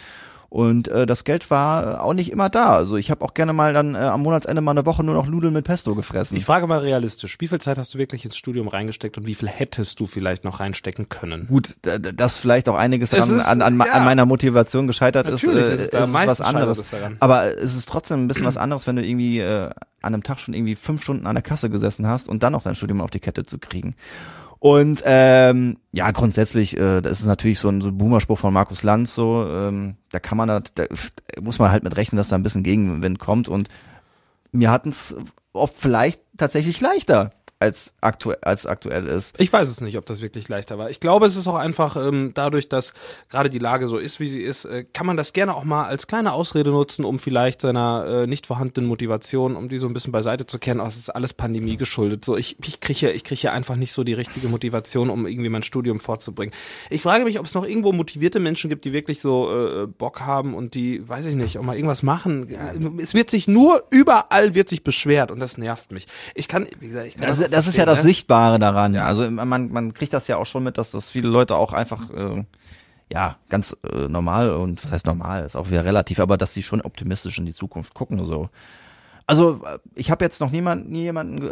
und 0.50 0.88
äh, 0.88 1.06
das 1.06 1.24
Geld 1.24 1.48
war 1.50 1.94
äh, 1.94 1.96
auch 2.00 2.12
nicht 2.12 2.30
immer 2.30 2.50
da. 2.50 2.74
Also 2.74 2.96
ich 2.96 3.10
habe 3.10 3.24
auch 3.24 3.32
gerne 3.34 3.52
mal 3.52 3.72
dann 3.72 3.94
äh, 3.94 3.98
am 3.98 4.20
Monatsende 4.22 4.60
mal 4.60 4.72
eine 4.72 4.84
Woche 4.84 5.02
nur 5.04 5.14
noch 5.14 5.26
Nudeln 5.26 5.52
mit 5.54 5.64
Pesto 5.64 5.94
gefressen. 5.94 6.36
Ich 6.36 6.44
frage 6.44 6.66
mal 6.66 6.80
realistisch, 6.80 7.36
wie 7.40 7.46
viel 7.48 7.60
Zeit 7.60 7.78
hast 7.78 7.94
du 7.94 7.98
wirklich 7.98 8.24
ins 8.24 8.36
Studium 8.36 8.66
reingesteckt 8.68 9.16
und 9.16 9.26
wie 9.26 9.34
viel 9.36 9.48
hättest 9.48 9.98
du 10.00 10.06
vielleicht 10.06 10.44
noch 10.44 10.58
reinstecken 10.60 11.08
können? 11.08 11.46
Gut, 11.46 11.76
dass 11.82 12.38
vielleicht 12.38 12.68
auch 12.68 12.74
einiges 12.76 13.12
Es 13.12 13.30
an, 13.30 13.36
ist- 13.38 13.46
an, 13.46 13.62
an, 13.62 13.78
ja. 13.78 13.92
an 13.94 14.04
meiner 14.04 14.26
Motivation 14.26 14.86
gescheitert 14.86 15.28
ist, 15.28 15.44
Natürlich 15.44 15.66
äh, 15.68 15.74
ist 15.74 15.80
es 15.80 15.90
da 15.90 16.04
ist 16.04 16.12
was 16.12 16.40
anderes. 16.40 16.78
es 16.78 16.90
daran. 16.90 17.16
Aber 17.20 17.56
es 17.56 17.74
ist 17.76 17.88
trotzdem 17.88 18.24
ein 18.24 18.28
bisschen 18.28 18.44
was 18.46 18.56
anderes, 18.56 18.86
wenn 18.88 18.96
du 18.96 19.06
irgendwie 19.06 19.38
äh, 19.38 19.70
an 20.02 20.14
einem 20.14 20.22
Tag 20.24 20.40
schon 20.40 20.54
irgendwie 20.54 20.74
fünf 20.74 21.02
Stunden 21.02 21.26
an 21.28 21.36
der 21.36 21.42
Kasse 21.42 21.70
gesessen 21.70 22.06
hast 22.08 22.28
und 22.28 22.42
dann 22.42 22.52
noch 22.54 22.62
dein 22.62 22.74
Studium 22.74 23.00
auf 23.00 23.10
die 23.10 23.20
Kette 23.20 23.46
zu 23.46 23.58
kriegen. 23.58 23.94
Und 24.60 25.02
ähm, 25.06 25.78
ja, 25.90 26.10
grundsätzlich, 26.10 26.76
äh, 26.76 27.00
das 27.00 27.20
ist 27.20 27.26
natürlich 27.26 27.58
so 27.58 27.70
ein, 27.70 27.80
so 27.80 27.88
ein 27.88 27.96
Boomerspruch 27.96 28.38
von 28.38 28.52
Markus 28.52 28.82
Lanz, 28.82 29.14
so, 29.14 29.46
ähm, 29.48 29.96
da 30.12 30.20
kann 30.20 30.36
man, 30.36 30.48
da, 30.48 30.60
da 30.74 30.84
muss 31.40 31.58
man 31.58 31.70
halt 31.70 31.82
mit 31.82 31.96
rechnen, 31.96 32.18
dass 32.18 32.28
da 32.28 32.36
ein 32.36 32.42
bisschen 32.42 32.62
Gegenwind 32.62 33.18
kommt. 33.18 33.48
Und 33.48 33.70
mir 34.52 34.70
hatten 34.70 34.90
es 34.90 35.16
oft 35.54 35.74
vielleicht 35.78 36.20
tatsächlich 36.36 36.78
leichter 36.80 37.32
als 37.60 37.92
aktuell, 38.00 38.38
als 38.40 38.64
aktuell 38.64 39.06
ist. 39.06 39.34
Ich 39.38 39.52
weiß 39.52 39.68
es 39.68 39.82
nicht, 39.82 39.98
ob 39.98 40.06
das 40.06 40.22
wirklich 40.22 40.48
leichter 40.48 40.78
war. 40.78 40.88
Ich 40.88 40.98
glaube, 40.98 41.26
es 41.26 41.36
ist 41.36 41.46
auch 41.46 41.56
einfach 41.56 41.94
ähm, 41.94 42.32
dadurch, 42.34 42.70
dass 42.70 42.94
gerade 43.28 43.50
die 43.50 43.58
Lage 43.58 43.86
so 43.86 43.98
ist, 43.98 44.18
wie 44.18 44.28
sie 44.28 44.40
ist, 44.42 44.64
äh, 44.64 44.84
kann 44.92 45.06
man 45.06 45.18
das 45.18 45.34
gerne 45.34 45.54
auch 45.54 45.64
mal 45.64 45.84
als 45.84 46.06
kleine 46.06 46.32
Ausrede 46.32 46.70
nutzen, 46.70 47.04
um 47.04 47.18
vielleicht 47.18 47.60
seiner 47.60 48.22
äh, 48.22 48.26
nicht 48.26 48.46
vorhandenen 48.46 48.88
Motivation, 48.88 49.56
um 49.56 49.68
die 49.68 49.76
so 49.76 49.86
ein 49.86 49.92
bisschen 49.92 50.10
beiseite 50.10 50.46
zu 50.46 50.58
kehren. 50.58 50.80
Oh, 50.80 50.86
es 50.86 50.96
ist 50.96 51.10
alles 51.10 51.34
Pandemie 51.34 51.76
geschuldet. 51.76 52.24
So, 52.24 52.34
ich, 52.34 52.56
ich 52.64 52.80
kriege 52.80 52.98
hier, 52.98 53.14
ich 53.14 53.24
kriege 53.24 53.40
hier 53.42 53.52
einfach 53.52 53.76
nicht 53.76 53.92
so 53.92 54.04
die 54.04 54.14
richtige 54.14 54.48
Motivation, 54.48 55.10
um 55.10 55.26
irgendwie 55.26 55.50
mein 55.50 55.62
Studium 55.62 56.00
vorzubringen. 56.00 56.54
Ich 56.88 57.02
frage 57.02 57.24
mich, 57.24 57.38
ob 57.38 57.44
es 57.44 57.52
noch 57.52 57.66
irgendwo 57.66 57.92
motivierte 57.92 58.40
Menschen 58.40 58.70
gibt, 58.70 58.86
die 58.86 58.94
wirklich 58.94 59.20
so 59.20 59.82
äh, 59.82 59.86
Bock 59.86 60.20
haben 60.20 60.54
und 60.54 60.72
die, 60.74 61.06
weiß 61.06 61.26
ich 61.26 61.34
nicht, 61.34 61.58
auch 61.58 61.62
mal 61.62 61.76
irgendwas 61.76 62.02
machen. 62.02 62.48
Es 62.98 63.12
wird 63.12 63.28
sich 63.28 63.48
nur 63.48 63.82
überall 63.90 64.54
wird 64.54 64.70
sich 64.70 64.82
beschwert 64.82 65.30
und 65.30 65.40
das 65.40 65.58
nervt 65.58 65.92
mich. 65.92 66.06
Ich 66.34 66.48
kann, 66.48 66.66
wie 66.80 66.86
gesagt, 66.88 67.06
ich 67.08 67.16
kann 67.16 67.28
Das, 67.28 67.42
auch 67.42 67.49
das 67.50 67.66
ist 67.66 67.76
ja 67.76 67.86
das 67.86 67.98
ne? 67.98 68.10
Sichtbare 68.10 68.58
daran. 68.58 68.96
Also 68.96 69.30
man, 69.30 69.70
man 69.70 69.94
kriegt 69.94 70.12
das 70.12 70.28
ja 70.28 70.36
auch 70.36 70.46
schon 70.46 70.62
mit, 70.64 70.78
dass 70.78 70.90
das 70.90 71.10
viele 71.10 71.28
Leute 71.28 71.56
auch 71.56 71.72
einfach, 71.72 72.10
äh, 72.10 72.44
ja, 73.12 73.36
ganz 73.48 73.76
äh, 73.82 74.08
normal 74.08 74.50
und 74.50 74.82
was 74.84 74.92
heißt 74.92 75.06
normal, 75.06 75.44
ist 75.44 75.56
auch 75.56 75.68
wieder 75.70 75.84
relativ, 75.84 76.20
aber 76.20 76.36
dass 76.36 76.54
sie 76.54 76.62
schon 76.62 76.80
optimistisch 76.80 77.38
in 77.38 77.46
die 77.46 77.54
Zukunft 77.54 77.94
gucken 77.94 78.24
so. 78.24 78.48
Also 79.30 79.60
äh, 79.64 79.78
ich 79.94 80.10
habe 80.10 80.24
jetzt 80.24 80.40
noch 80.40 80.50
niemanden, 80.50 80.90
nie 80.90 81.02
jemanden, 81.02 81.46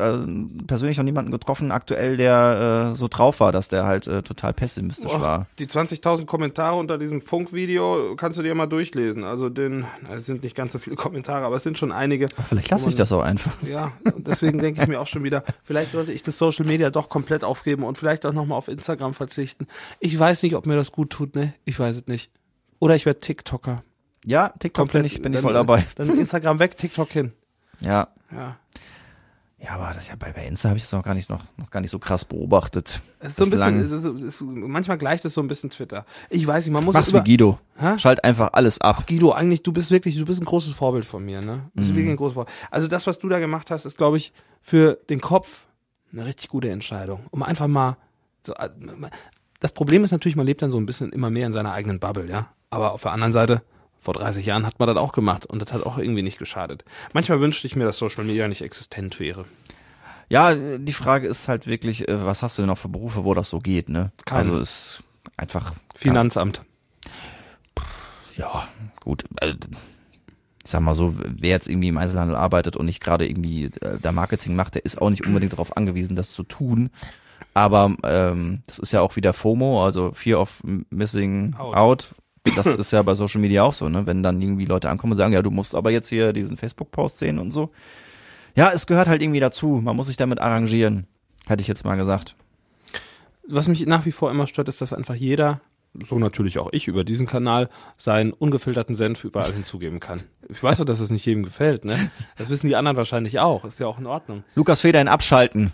äh, 0.61 0.65
persönlich 0.67 0.97
noch 0.97 1.05
niemanden 1.05 1.31
getroffen 1.31 1.71
aktuell, 1.71 2.17
der 2.17 2.93
äh, 2.93 2.97
so 2.97 3.07
drauf 3.07 3.39
war, 3.39 3.53
dass 3.53 3.69
der 3.69 3.87
halt 3.87 4.09
äh, 4.09 4.23
total 4.23 4.53
pessimistisch 4.53 5.15
Och, 5.15 5.21
war. 5.21 5.47
Die 5.61 5.67
20.000 5.67 6.27
Kommentare 6.27 6.77
unter 6.77 6.99
diesem 6.99 7.21
Funkvideo 7.21 8.17
kannst 8.17 8.37
du 8.37 8.43
dir 8.43 8.57
mal 8.57 8.67
durchlesen. 8.67 9.23
Also 9.23 9.49
den, 9.49 9.87
es 10.11 10.27
sind 10.27 10.43
nicht 10.43 10.57
ganz 10.57 10.73
so 10.73 10.81
viele 10.81 10.97
Kommentare, 10.97 11.47
aber 11.47 11.55
es 11.55 11.63
sind 11.63 11.79
schon 11.79 11.93
einige. 11.93 12.27
Vielleicht 12.49 12.69
lasse 12.71 12.89
ich 12.89 12.97
das 12.97 13.13
auch 13.13 13.23
einfach. 13.23 13.53
Ja, 13.63 13.93
deswegen 14.17 14.59
denke 14.59 14.83
ich 14.83 14.89
mir 14.89 15.01
auch 15.01 15.07
schon 15.07 15.23
wieder, 15.23 15.45
vielleicht 15.63 15.93
sollte 15.93 16.13
ich 16.13 16.25
das 16.25 16.37
Social 16.37 16.67
Media 16.67 16.91
doch 16.91 17.09
komplett 17.09 17.45
aufgeben 17.45 17.85
und 17.85 17.97
vielleicht 17.97 18.27
auch 18.27 18.33
nochmal 18.33 18.59
auf 18.59 18.67
Instagram 18.67 19.15
verzichten. 19.15 19.69
Ich 20.01 20.19
weiß 20.19 20.43
nicht, 20.43 20.57
ob 20.57 20.67
mir 20.67 20.75
das 20.75 20.91
gut 20.91 21.11
tut, 21.11 21.37
ne? 21.37 21.55
Ich 21.65 21.79
weiß 21.79 21.95
es 21.95 22.07
nicht. 22.09 22.33
Oder 22.81 22.97
ich 22.97 23.07
werde 23.07 23.21
TikToker. 23.21 23.85
Ja, 24.25 24.53
TikTok 24.59 24.91
bin 24.91 25.05
ich, 25.05 25.23
bin 25.23 25.33
ich 25.33 25.41
voll 25.41 25.53
dabei. 25.53 25.87
Dann 25.95 26.19
Instagram 26.19 26.59
weg, 26.59 26.77
TikTok 26.77 27.11
hin. 27.11 27.33
Ja. 27.81 28.09
Ja. 28.33 28.57
Ja, 29.61 29.71
aber 29.71 29.93
das 29.93 30.07
ja 30.07 30.15
bei, 30.17 30.31
bei 30.31 30.47
Insta 30.47 30.69
habe 30.69 30.77
ich 30.77 30.85
das 30.85 30.93
noch 30.93 31.03
gar 31.03 31.15
nicht 31.15 31.29
noch, 31.29 31.43
noch 31.57 31.69
gar 31.71 31.81
nicht 31.81 31.91
so 31.91 31.99
krass 31.99 32.25
beobachtet. 32.25 33.01
Es 33.19 33.31
ist 33.31 33.37
so 33.39 33.45
ein 33.45 33.51
bisschen, 33.51 33.81
ist, 33.81 33.91
es 33.91 34.05
ist, 34.05 34.41
manchmal 34.41 34.99
gleicht 34.99 35.25
es 35.25 35.35
so 35.35 35.41
ein 35.41 35.49
bisschen 35.49 35.71
Twitter. 35.71 36.07
Ich 36.31 36.47
weiß 36.47 36.65
nicht, 36.65 36.73
man 36.73 36.85
muss 36.85 36.95
Mach's 36.95 37.09
über, 37.11 37.25
wie 37.25 37.31
Guido. 37.31 37.59
Hä? 37.77 37.99
Schalt 37.99 38.23
einfach 38.23 38.51
alles 38.53 38.81
ab. 38.81 39.09
Guido, 39.09 39.33
eigentlich, 39.33 39.65
du 39.65 39.73
bist 39.73 39.91
wirklich, 39.91 40.17
du 40.17 40.25
bist 40.25 40.41
ein 40.41 40.45
großes 40.45 40.75
Vorbild 40.75 41.05
von 41.05 41.25
mir, 41.25 41.41
ne? 41.41 41.63
Du 41.75 41.81
bist 41.81 41.91
Mhm. 41.91 41.97
wirklich 41.97 42.11
ein 42.13 42.17
großes 42.17 42.35
Vorbild. 42.35 42.57
Also 42.71 42.87
das, 42.87 43.09
was 43.09 43.19
du 43.19 43.29
da 43.29 43.41
gemacht 43.41 43.73
hast, 43.73 43.85
ist, 43.85 43.97
glaube 43.99 44.17
ich, 44.19 44.33
für 44.63 44.97
den 45.11 45.21
Kopf 45.21 45.63
eine 46.13 46.25
richtig 46.25 46.51
gute 46.51 46.71
Entscheidung. 46.71 47.27
Um 47.33 47.43
einfach 47.43 47.67
mal 47.67 47.97
so, 48.47 48.55
äh, 48.55 48.69
das 49.59 49.73
Problem 49.73 50.05
ist 50.05 50.13
natürlich, 50.13 50.37
man 50.37 50.47
lebt 50.47 50.63
dann 50.63 50.71
so 50.71 50.79
ein 50.79 50.87
bisschen 50.87 51.11
immer 51.11 51.31
mehr 51.31 51.47
in 51.49 51.53
seiner 51.53 51.73
eigenen 51.73 51.99
Bubble, 51.99 52.31
ja? 52.31 52.47
Aber 52.71 52.93
auf 52.93 53.03
der 53.03 53.11
anderen 53.11 53.33
Seite, 53.33 53.63
vor 54.01 54.15
30 54.15 54.47
Jahren 54.47 54.65
hat 54.67 54.79
man 54.79 54.89
das 54.89 54.97
auch 54.97 55.13
gemacht 55.13 55.47
und 55.47 55.61
das 55.61 55.73
hat 55.73 55.85
auch 55.85 55.99
irgendwie 55.99 56.23
nicht 56.23 56.39
geschadet. 56.39 56.85
Manchmal 57.13 57.41
wünschte 57.41 57.67
ich 57.67 57.77
mir, 57.77 57.85
dass 57.85 57.99
Social 57.99 58.25
Media 58.25 58.49
nicht 58.49 58.63
existent 58.63 59.19
wäre. 59.21 59.45
Ja, 60.29 60.55
die 60.55 60.93
Frage 60.93 61.27
ist 61.27 61.49
halt 61.49 61.67
wirklich, 61.67 62.07
äh, 62.09 62.25
was 62.25 62.43
hast 62.43 62.59
du 62.59 62.63
denn 62.63 62.69
noch 62.69 62.79
für 62.79 62.89
Berufe, 62.89 63.25
wo 63.25 63.35
das 63.35 63.49
so 63.49 63.59
geht, 63.61 63.89
ne? 63.89 64.13
Keine. 64.27 64.51
Also 64.51 64.59
ist 64.59 65.03
einfach. 65.37 65.73
Finanzamt. 65.95 66.63
Ja, 68.37 68.69
gut. 69.01 69.25
äh, 69.41 69.55
Ich 70.65 70.71
sag 70.71 70.81
mal 70.81 70.95
so, 70.95 71.15
wer 71.17 71.51
jetzt 71.51 71.69
irgendwie 71.69 71.89
im 71.89 71.97
Einzelhandel 71.99 72.37
arbeitet 72.37 72.77
und 72.77 72.87
nicht 72.87 73.03
gerade 73.03 73.27
irgendwie 73.29 73.65
äh, 73.81 73.99
da 74.01 74.13
Marketing 74.13 74.55
macht, 74.55 74.75
der 74.75 74.85
ist 74.85 75.01
auch 75.01 75.11
nicht 75.11 75.27
unbedingt 75.27 75.53
darauf 75.55 75.77
angewiesen, 75.77 76.15
das 76.15 76.33
zu 76.33 76.43
tun. 76.43 76.91
Aber 77.55 77.97
ähm, 78.05 78.63
das 78.67 78.79
ist 78.79 78.93
ja 78.93 79.01
auch 79.01 79.17
wieder 79.17 79.33
FOMO, 79.33 79.85
also 79.85 80.13
Fear 80.13 80.41
of 80.41 80.63
Missing 80.91 81.55
Out. 81.59 81.75
Out. 81.75 82.15
Das 82.57 82.67
ist 82.75 82.91
ja 82.93 83.03
bei 83.03 83.15
Social 83.15 83.41
Media 83.41 83.63
auch 83.63 83.75
so, 83.75 83.89
ne? 83.89 84.07
Wenn 84.07 84.23
dann 84.23 84.41
irgendwie 84.41 84.65
Leute 84.65 84.91
ankommen 84.91 85.13
und 85.13 85.19
sagen, 85.19 85.33
ja, 85.33 85.43
du 85.43 85.51
musst 85.51 85.75
aber 85.75 85.91
jetzt 85.91 86.09
hier 86.09 86.33
diesen 86.33 86.57
Facebook-Post 86.57 87.19
sehen 87.19 87.39
und 87.39 87.51
so. 87.51 87.71
Ja, 88.55 88.71
es 88.75 88.87
gehört 88.87 89.09
halt 89.09 89.23
irgendwie 89.23 89.41
dazu. 89.41 89.81
Man 89.83 89.97
muss 89.97 90.09
sich 90.09 90.17
damit 90.17 90.41
arrangieren, 90.41 91.07
hätte 91.47 91.61
ich 91.61 91.69
jetzt 91.69 91.85
mal 91.85 91.97
gesagt. 91.97 92.35
was 93.47 93.69
mich 93.69 93.87
nach 93.87 94.05
wie 94.05 94.13
vor 94.13 94.31
immer 94.31 94.47
stört, 94.47 94.69
ist, 94.69 94.81
dass 94.81 94.93
einfach 94.93 95.15
jeder, 95.15 95.61
so 96.07 96.19
natürlich 96.19 96.59
auch 96.59 96.69
ich 96.73 96.89
über 96.89 97.05
diesen 97.05 97.27
Kanal, 97.27 97.69
seinen 97.97 98.33
ungefilterten 98.33 98.95
Senf 98.95 99.25
überall 99.25 99.53
hinzugeben 99.53 100.01
kann. 100.01 100.21
Ich 100.49 100.63
weiß 100.63 100.79
doch, 100.79 100.85
dass 100.85 101.01
es 101.01 101.11
nicht 101.11 101.25
jedem 101.25 101.45
gefällt, 101.45 101.85
ne? 101.85 102.11
Das 102.37 102.51
wissen 102.51 102.69
die 102.69 102.77
anderen 102.77 102.97
wahrscheinlich 102.97 103.39
auch. 103.39 103.65
Ist 103.65 103.81
ja 103.81 103.87
auch 103.87 103.99
in 103.99 104.07
Ordnung. 104.07 104.45
Lukas 104.55 104.81
Feder 104.81 105.01
in 105.01 105.09
Abschalten. 105.09 105.73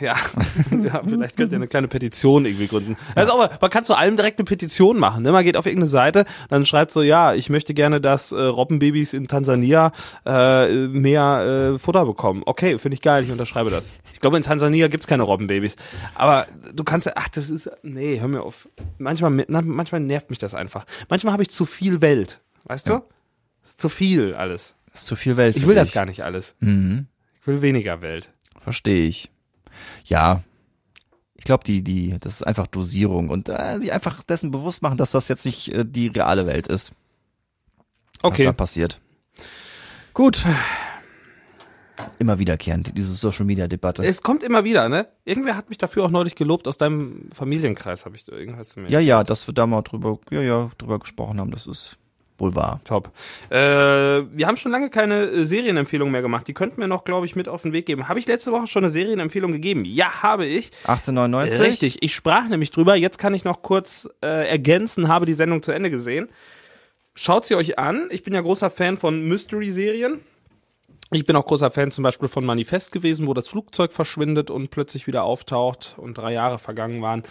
Ja, 0.00 0.16
ja 0.84 1.02
vielleicht 1.04 1.36
könnt 1.36 1.52
ihr 1.52 1.56
eine 1.56 1.68
kleine 1.68 1.88
Petition 1.88 2.44
irgendwie 2.44 2.66
gründen. 2.66 2.96
Also 3.14 3.32
aber 3.32 3.58
man 3.60 3.70
kann 3.70 3.84
zu 3.84 3.94
allem 3.94 4.16
direkt 4.16 4.38
eine 4.38 4.44
Petition 4.44 4.98
machen. 4.98 5.22
Ne? 5.22 5.32
Man 5.32 5.44
geht 5.44 5.56
auf 5.56 5.66
irgendeine 5.66 5.88
Seite, 5.88 6.24
dann 6.48 6.66
schreibt 6.66 6.92
so, 6.92 7.02
ja, 7.02 7.34
ich 7.34 7.50
möchte 7.50 7.74
gerne, 7.74 8.00
dass 8.00 8.32
äh, 8.32 8.40
Robbenbabys 8.40 9.12
in 9.12 9.28
Tansania 9.28 9.92
äh, 10.24 10.86
mehr 10.88 11.72
äh, 11.74 11.78
Futter 11.78 12.04
bekommen. 12.04 12.42
Okay, 12.46 12.78
finde 12.78 12.94
ich 12.94 13.02
geil, 13.02 13.24
ich 13.24 13.30
unterschreibe 13.30 13.70
das. 13.70 13.90
Ich 14.12 14.20
glaube, 14.20 14.36
in 14.36 14.42
Tansania 14.42 14.88
gibt's 14.88 15.06
keine 15.06 15.22
Robbenbabys. 15.22 15.76
Aber 16.14 16.46
du 16.74 16.84
kannst 16.84 17.06
ja, 17.06 17.12
ach, 17.16 17.28
das 17.28 17.50
ist, 17.50 17.70
nee, 17.82 18.20
hör 18.20 18.28
mir 18.28 18.42
auf. 18.42 18.68
Manchmal, 18.98 19.44
na, 19.48 19.62
manchmal 19.62 20.00
nervt 20.00 20.30
mich 20.30 20.38
das 20.38 20.54
einfach. 20.54 20.84
Manchmal 21.08 21.32
habe 21.32 21.42
ich 21.42 21.50
zu 21.50 21.64
viel 21.64 22.00
Welt. 22.00 22.40
Weißt 22.64 22.88
du? 22.88 23.02
Das 23.62 23.70
ist 23.70 23.80
zu 23.80 23.88
viel 23.88 24.34
alles. 24.34 24.76
Das 24.90 25.02
ist 25.02 25.06
zu 25.06 25.16
viel 25.16 25.36
Welt. 25.36 25.56
Ich 25.56 25.66
will 25.66 25.74
das 25.74 25.88
dich. 25.88 25.94
gar 25.94 26.06
nicht 26.06 26.24
alles. 26.24 26.54
Mhm. 26.60 27.06
Ich 27.40 27.46
will 27.46 27.62
weniger 27.62 28.00
Welt. 28.02 28.30
Verstehe 28.60 29.06
ich. 29.06 29.30
Ja. 30.04 30.42
Ich 31.34 31.44
glaube, 31.44 31.64
die, 31.64 31.82
die, 31.82 32.16
das 32.20 32.34
ist 32.34 32.42
einfach 32.42 32.66
Dosierung 32.66 33.28
und 33.30 33.48
äh, 33.48 33.78
sie 33.80 33.92
einfach 33.92 34.22
dessen 34.24 34.50
bewusst 34.50 34.82
machen, 34.82 34.98
dass 34.98 35.12
das 35.12 35.28
jetzt 35.28 35.44
nicht 35.44 35.72
äh, 35.72 35.84
die 35.86 36.08
reale 36.08 36.46
Welt 36.46 36.66
ist, 36.66 36.92
was 38.22 38.32
Okay, 38.32 38.44
da 38.44 38.52
passiert. 38.52 39.00
gut. 40.12 40.44
Immer 42.18 42.38
wiederkehrend, 42.38 42.96
diese 42.96 43.14
Social 43.14 43.46
Media 43.46 43.68
Debatte. 43.68 44.04
Es 44.04 44.22
kommt 44.22 44.42
immer 44.42 44.64
wieder, 44.64 44.88
ne? 44.90 45.06
Irgendwer 45.24 45.56
hat 45.56 45.70
mich 45.70 45.78
dafür 45.78 46.04
auch 46.04 46.10
neulich 46.10 46.34
gelobt 46.34 46.68
aus 46.68 46.76
deinem 46.76 47.30
Familienkreis, 47.32 48.04
habe 48.04 48.16
ich 48.16 48.24
da 48.24 48.32
irgendwas 48.32 48.70
zu 48.70 48.80
mir. 48.80 48.90
ja, 48.90 49.00
ja, 49.00 49.24
dass 49.24 49.46
wir 49.46 49.54
da 49.54 49.66
mal 49.66 49.80
drüber, 49.82 50.18
ja, 50.30 50.42
ja, 50.42 50.70
drüber 50.76 50.98
gesprochen 50.98 51.40
haben, 51.40 51.50
das 51.52 51.66
ist 51.66 51.96
wohl 52.38 52.54
wahr. 52.54 52.80
Top. 52.84 53.10
Äh, 53.50 53.56
wir 53.56 54.46
haben 54.46 54.56
schon 54.56 54.72
lange 54.72 54.90
keine 54.90 55.22
äh, 55.22 55.44
Serienempfehlung 55.44 56.10
mehr 56.10 56.22
gemacht. 56.22 56.46
Die 56.48 56.54
könnten 56.54 56.80
wir 56.80 56.86
noch, 56.86 57.04
glaube 57.04 57.26
ich, 57.26 57.36
mit 57.36 57.48
auf 57.48 57.62
den 57.62 57.72
Weg 57.72 57.86
geben. 57.86 58.08
Habe 58.08 58.18
ich 58.18 58.26
letzte 58.26 58.52
Woche 58.52 58.66
schon 58.66 58.84
eine 58.84 58.92
Serienempfehlung 58.92 59.52
gegeben? 59.52 59.84
Ja, 59.84 60.22
habe 60.22 60.46
ich. 60.46 60.70
1899? 60.84 61.60
Richtig. 61.60 62.02
Ich 62.02 62.14
sprach 62.14 62.48
nämlich 62.48 62.70
drüber. 62.70 62.94
Jetzt 62.94 63.18
kann 63.18 63.34
ich 63.34 63.44
noch 63.44 63.62
kurz 63.62 64.08
äh, 64.22 64.48
ergänzen, 64.48 65.08
habe 65.08 65.26
die 65.26 65.34
Sendung 65.34 65.62
zu 65.62 65.72
Ende 65.72 65.90
gesehen. 65.90 66.28
Schaut 67.14 67.46
sie 67.46 67.54
euch 67.54 67.78
an. 67.78 68.08
Ich 68.10 68.22
bin 68.22 68.34
ja 68.34 68.40
großer 68.42 68.70
Fan 68.70 68.98
von 68.98 69.26
Mystery-Serien. 69.26 70.20
Ich 71.12 71.22
bin 71.22 71.36
auch 71.36 71.46
großer 71.46 71.70
Fan 71.70 71.92
zum 71.92 72.02
Beispiel 72.02 72.26
von 72.26 72.44
Manifest 72.44 72.90
gewesen, 72.90 73.28
wo 73.28 73.34
das 73.34 73.46
Flugzeug 73.46 73.92
verschwindet 73.92 74.50
und 74.50 74.70
plötzlich 74.70 75.06
wieder 75.06 75.22
auftaucht 75.22 75.94
und 75.98 76.18
drei 76.18 76.32
Jahre 76.32 76.58
vergangen 76.58 77.00
waren. 77.00 77.22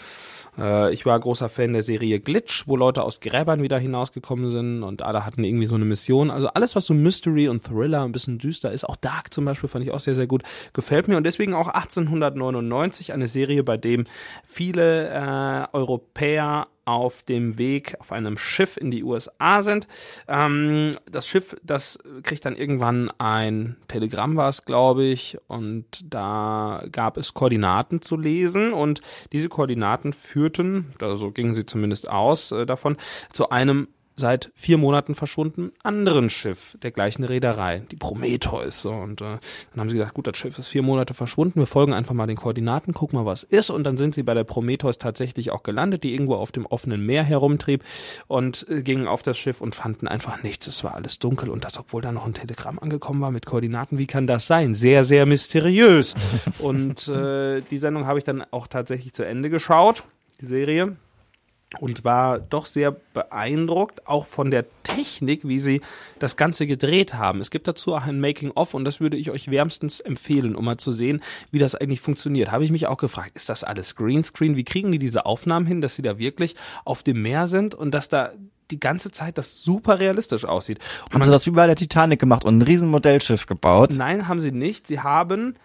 Äh, 0.58 0.94
ich 0.94 1.06
war 1.06 1.20
großer 1.20 1.50
Fan 1.50 1.74
der 1.74 1.82
Serie 1.82 2.22
Glitch, 2.22 2.68
wo 2.68 2.78
Leute 2.78 3.04
aus 3.04 3.20
Gräbern 3.20 3.62
wieder 3.62 3.78
hinausgekommen 3.78 4.50
sind 4.50 4.84
und 4.84 5.02
alle 5.02 5.26
hatten 5.26 5.44
irgendwie 5.44 5.66
so 5.66 5.76
eine 5.76 5.84
Mission. 5.84 6.32
Also 6.32 6.48
alles, 6.48 6.78
was 6.78 6.86
so 6.86 6.94
Mystery 6.94 7.50
und 7.50 7.66
Thriller 7.66 8.04
ein 8.04 8.14
bisschen 8.14 8.38
düster 8.38 8.72
ist, 8.72 8.86
auch 8.86 8.96
Dark 8.96 9.34
zum 9.34 9.44
Beispiel 9.44 9.68
fand 9.68 9.84
ich 9.84 9.92
auch 9.92 10.00
sehr, 10.00 10.16
sehr 10.16 10.28
gut, 10.28 10.44
gefällt 10.72 11.10
mir 11.10 11.18
und 11.18 11.26
deswegen 11.26 11.54
auch 11.54 11.68
1899 11.68 13.12
eine 13.12 13.28
Serie, 13.28 13.64
bei 13.64 13.76
dem 13.76 14.06
viele 14.46 15.10
äh, 15.10 15.68
Europäer 15.74 16.68
auf 16.86 17.24
dem 17.24 17.58
Weg 17.58 17.96
auf 18.00 18.12
einem 18.12 18.38
Schiff 18.38 18.78
in 18.78 18.92
die 18.92 19.04
USA 19.04 19.62
sind. 19.62 19.88
Ähm, 20.28 20.92
das 21.10 21.28
Schiff, 21.28 21.56
das 21.64 22.00
kriegt 22.24 22.46
dann 22.46 22.56
irgendwann 22.56 23.12
ein 23.18 23.76
Telegramm, 23.88 24.38
war 24.38 24.50
es, 24.50 24.66
glaube 24.66 25.04
ich, 25.04 25.38
und 25.48 25.86
da 26.04 26.86
gab 26.92 27.18
es 27.18 27.34
Koordinaten 27.34 28.02
zu 28.02 28.16
lesen 28.16 28.74
und 28.74 29.00
diese 29.34 29.50
Koordinaten 29.50 30.14
führten, 30.14 30.94
also 31.00 31.32
gingen 31.32 31.54
sie 31.54 31.66
zumindest 31.66 32.10
aus 32.10 32.52
äh, 32.52 32.66
davon, 32.66 32.98
zu 33.32 33.50
einem 33.50 33.88
seit 34.16 34.52
vier 34.56 34.78
Monaten 34.78 35.14
verschwunden 35.14 35.72
anderen 35.84 36.30
Schiff 36.30 36.78
der 36.82 36.92
gleichen 36.92 37.24
Reederei, 37.24 37.84
die 37.92 37.98
Prometheus. 37.98 38.82
So. 38.82 38.92
Und 38.92 39.22
äh, 39.22 39.38
dann 39.72 39.80
haben 39.80 39.90
sie 39.90 39.98
gesagt, 39.98 40.14
gut, 40.14 40.28
das 40.28 40.38
Schiff 40.38 40.58
ist 40.58 40.70
vier 40.70 40.84
Monate 40.84 41.14
verschwunden, 41.14 41.60
wir 41.60 41.68
folgen 41.68 41.94
einfach 41.94 42.14
mal 42.14 42.26
den 42.26 42.38
Koordinaten, 42.38 42.94
gucken 42.94 43.20
mal, 43.20 43.26
was 43.26 43.44
ist. 43.44 43.70
Und 43.70 43.84
dann 43.84 43.98
sind 43.98 44.16
sie 44.16 44.24
bei 44.24 44.34
der 44.34 44.46
Prometheus 44.46 44.98
tatsächlich 44.98 45.52
auch 45.52 45.64
gelandet, 45.64 46.04
die 46.04 46.14
irgendwo 46.14 46.36
auf 46.36 46.52
dem 46.52 46.66
offenen 46.66 47.06
Meer 47.06 47.24
herumtrieb 47.24 47.84
und 48.28 48.66
äh, 48.70 48.82
gingen 48.82 49.08
auf 49.08 49.22
das 49.22 49.38
Schiff 49.38 49.60
und 49.60 49.76
fanden 49.76 50.08
einfach 50.08 50.44
nichts. 50.44 50.68
Es 50.68 50.84
war 50.84 50.96
alles 50.96 51.20
dunkel 51.20 51.50
und 51.50 51.66
das, 51.66 51.78
obwohl 51.78 52.02
da 52.02 52.12
noch 52.12 52.26
ein 52.26 52.34
Telegramm 52.34 52.80
angekommen 52.80 53.22
war 53.22 53.32
mit 53.32 53.46
Koordinaten. 53.46 53.98
Wie 53.98 54.08
kann 54.08 54.28
das 54.28 54.48
sein? 54.48 54.76
Sehr, 54.76 55.04
sehr 55.04 55.26
mysteriös. 55.26 56.16
und 56.60 57.08
äh, 57.10 57.62
die 57.70 57.80
Sendung 57.80 58.06
habe 58.06 58.20
ich 58.20 58.24
dann 58.24 58.46
auch 58.52 58.68
tatsächlich 58.68 59.14
zu 59.14 59.24
Ende 59.24 59.50
geschaut, 59.50 60.04
die 60.40 60.46
Serie 60.46 60.96
und 61.80 62.04
war 62.04 62.40
doch 62.40 62.66
sehr 62.66 62.92
beeindruckt, 62.92 64.08
auch 64.08 64.26
von 64.26 64.52
der 64.52 64.66
Technik, 64.84 65.48
wie 65.48 65.60
sie 65.60 65.82
das 66.20 66.38
Ganze 66.38 66.68
gedreht 66.68 67.16
haben. 67.16 67.42
Es 67.42 67.50
gibt 67.50 67.68
dazu 67.68 67.96
auch 67.96 68.04
ein 68.04 68.20
Making-of 68.20 68.74
und 68.74 68.86
das 68.86 69.00
würde 69.00 69.18
ich 69.18 69.32
euch 69.32 69.50
wärmstens 69.50 70.00
empfehlen, 70.00 70.56
um 70.56 70.66
mal 70.66 70.78
zu 70.78 70.94
sehen, 70.94 71.22
wie 71.52 71.60
das 71.60 71.76
eigentlich 71.76 72.02
funktioniert. 72.02 72.52
Habe 72.52 72.64
ich 72.64 72.72
mich 72.72 72.88
auch 72.88 72.98
gefragt, 72.98 73.32
ist 73.36 73.50
das 73.50 73.64
alles 73.64 73.96
Greenscreen? 73.96 74.56
Wie 74.56 74.64
kriegen 74.64 74.92
die 74.92 75.00
diese 75.00 75.26
Aufnahmen 75.26 75.66
hin, 75.66 75.82
dass 75.82 75.96
sie 75.96 76.02
da 76.02 76.18
wirklich 76.18 76.56
auf 76.86 77.04
dem 77.04 77.22
Meer 77.22 77.48
sind 77.48 77.76
und 77.76 77.92
dass 77.92 78.10
da 78.10 78.32
die 78.72 78.80
ganze 78.80 79.12
Zeit 79.12 79.38
das 79.38 79.62
super 79.62 80.00
realistisch 80.00 80.46
aussieht? 80.46 80.80
Und 81.06 81.16
Haben 81.16 81.24
sie 81.24 81.32
das 81.32 81.46
wie 81.46 81.52
bei 81.52 81.68
der 81.68 81.76
Titanic 81.76 82.20
gemacht 82.20 82.46
und 82.46 82.60
ein 82.60 82.62
riesen 82.62 82.90
Modellschiff 82.90 83.48
gebaut? 83.48 83.92
Nein, 83.96 84.28
haben 84.28 84.40
sie 84.40 84.52
nicht. 84.52 84.88
Sie 84.88 85.00
haben 85.00 85.56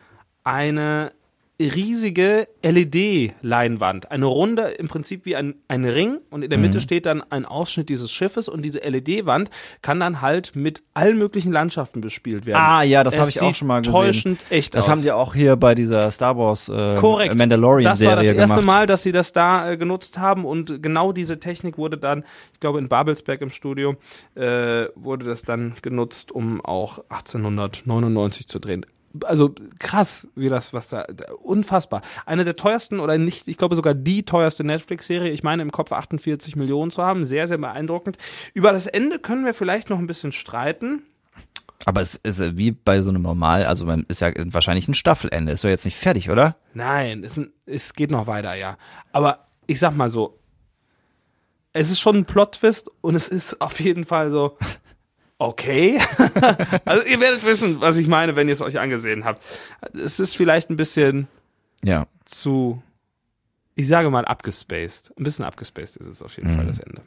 eine 0.45 1.13
riesige 1.61 2.49
LED-Leinwand. 2.63 4.11
Eine 4.11 4.27
runde, 4.27 4.63
im 4.63 4.89
Prinzip 4.89 5.27
wie 5.27 5.37
ein, 5.37 5.55
ein 5.69 5.85
Ring 5.85 6.19
und 6.31 6.43
in 6.43 6.51
der 6.51 6.59
Mitte 6.59 6.81
steht 6.81 7.07
dann 7.07 7.23
ein 7.31 7.45
Ausschnitt 7.45 7.89
dieses 7.89 8.11
Schiffes 8.11 8.49
und 8.49 8.63
diese 8.63 8.81
LED-Wand 8.81 9.51
kann 9.83 10.01
dann 10.01 10.21
halt 10.23 10.57
mit 10.57 10.83
allen 10.95 11.19
möglichen 11.19 11.53
Landschaften 11.53 12.01
bespielt 12.01 12.47
werden. 12.47 12.61
Ah, 12.61 12.83
ja, 12.83 13.05
das 13.05 13.19
habe 13.19 13.29
ich 13.29 13.41
auch 13.41 13.55
schon 13.55 13.69
mal 13.69 13.83
gesehen. 13.83 13.93
täuschend 13.93 14.41
echt 14.49 14.75
das 14.75 14.85
aus. 14.85 14.91
haben 14.91 15.01
sie 15.01 15.13
auch 15.13 15.35
hier 15.35 15.57
bei 15.57 15.75
dieser 15.75 16.11
Star 16.11 16.37
Wars 16.37 16.69
äh, 16.69 16.97
Korrekt. 16.97 17.37
Mandalorian-Serie 17.37 17.91
Das 17.91 18.17
war 18.17 18.17
das 18.17 18.27
erste 18.27 18.55
gemacht. 18.55 18.67
Mal, 18.67 18.87
dass 18.87 19.03
sie 19.03 19.13
das 19.13 19.33
da 19.33 19.71
äh, 19.71 19.77
genutzt 19.77 20.19
haben 20.19 20.45
und 20.45 20.83
genau 20.83 21.13
diese 21.13 21.41
Technik 21.41 21.77
wurde 21.79 21.99
dann, 21.99 22.25
ich 22.53 22.61
glaube 22.61 22.79
in 22.79 22.89
Babelsberg 22.89 23.41
im 23.43 23.51
Studio, 23.51 23.97
äh, 24.35 24.87
wurde 24.95 25.27
das 25.27 25.43
dann 25.43 25.75
genutzt, 25.83 26.33
um 26.33 26.61
auch 26.65 26.99
1899 27.11 28.49
zu 28.49 28.59
drehen. 28.59 28.87
Also 29.25 29.55
krass, 29.79 30.29
wie 30.37 30.49
das, 30.49 30.73
was 30.73 30.89
da, 30.89 31.07
unfassbar. 31.43 32.03
Eine 32.27 32.45
der 32.45 32.57
teuersten 32.57 33.01
oder 33.01 33.19
nicht, 33.19 33.49
ich 33.49 33.59
glaube 33.59 33.75
sogar 33.75 33.95
die 33.95 34.25
teuerste 34.25 34.63
Netflix-Serie. 34.63 35.31
Ich 35.31 35.43
meine 35.43 35.63
im 35.63 35.73
Kopf 35.73 35.93
48 35.93 36.55
Millionen 36.57 36.91
zu 36.91 37.03
haben, 37.03 37.27
sehr, 37.27 37.47
sehr 37.49 37.59
beeindruckend. 37.59 38.19
Über 38.55 38.73
das 38.73 38.87
Ende 38.87 39.19
können 39.19 39.45
wir 39.45 39.55
vielleicht 39.55 39.91
noch 39.91 39.99
ein 39.99 40.07
bisschen 40.07 40.33
streiten. 40.33 41.03
Aber 41.87 42.03
es 42.03 42.17
ist 42.17 42.41
äh, 42.41 42.57
wie 42.57 42.73
bei 42.73 43.03
so 43.03 43.11
einem 43.11 43.23
normal, 43.23 43.65
also 43.65 43.85
man 43.85 44.05
ist 44.09 44.21
ja 44.21 44.33
wahrscheinlich 44.53 44.87
ein 44.87 44.95
Staffelende. 44.95 45.53
Ist 45.53 45.65
doch 45.65 45.69
jetzt 45.69 45.85
nicht 45.85 45.97
fertig, 45.97 46.31
oder? 46.31 46.57
Nein, 46.75 47.25
es, 47.25 47.41
es 47.67 47.95
geht 47.95 48.11
noch 48.11 48.27
weiter, 48.27 48.55
ja. 48.55 48.77
Aber 49.13 49.49
ich 49.67 49.79
sag 49.79 49.97
mal 49.97 50.11
so, 50.11 50.39
es 51.73 51.91
ist 51.91 52.01
schon 52.01 52.17
ein 52.17 52.25
Plot-Twist 52.25 52.91
und 53.01 53.15
es 53.15 53.29
ist 53.29 53.61
auf 53.61 53.81
jeden 53.81 54.05
Fall 54.05 54.31
so, 54.31 54.59
okay. 55.41 56.01
also 56.85 57.05
ihr 57.07 57.21
werdet 57.21 57.45
wissen, 57.45 57.81
was 57.81 57.97
ich 57.97 58.07
meine, 58.07 58.37
wenn 58.37 58.47
ihr 58.47 58.55
es 58.55 58.61
euch 58.61 58.79
angesehen 58.79 59.25
habt. 59.25 59.43
Es 59.93 60.21
ist 60.21 60.37
vielleicht 60.37 60.71
ein 60.71 60.77
bisschen 60.77 61.27
Ja. 61.83 62.07
zu, 62.25 62.81
ich 63.75 63.89
sage 63.89 64.11
mal, 64.11 64.25
abgespaced. 64.25 65.13
Ein 65.19 65.25
bisschen 65.25 65.45
abgespaced 65.45 65.97
ist 65.97 66.07
es 66.07 66.23
auf 66.23 66.37
jeden 66.37 66.55
Fall 66.55 66.67
das 66.67 66.79
Ende. 66.79 67.03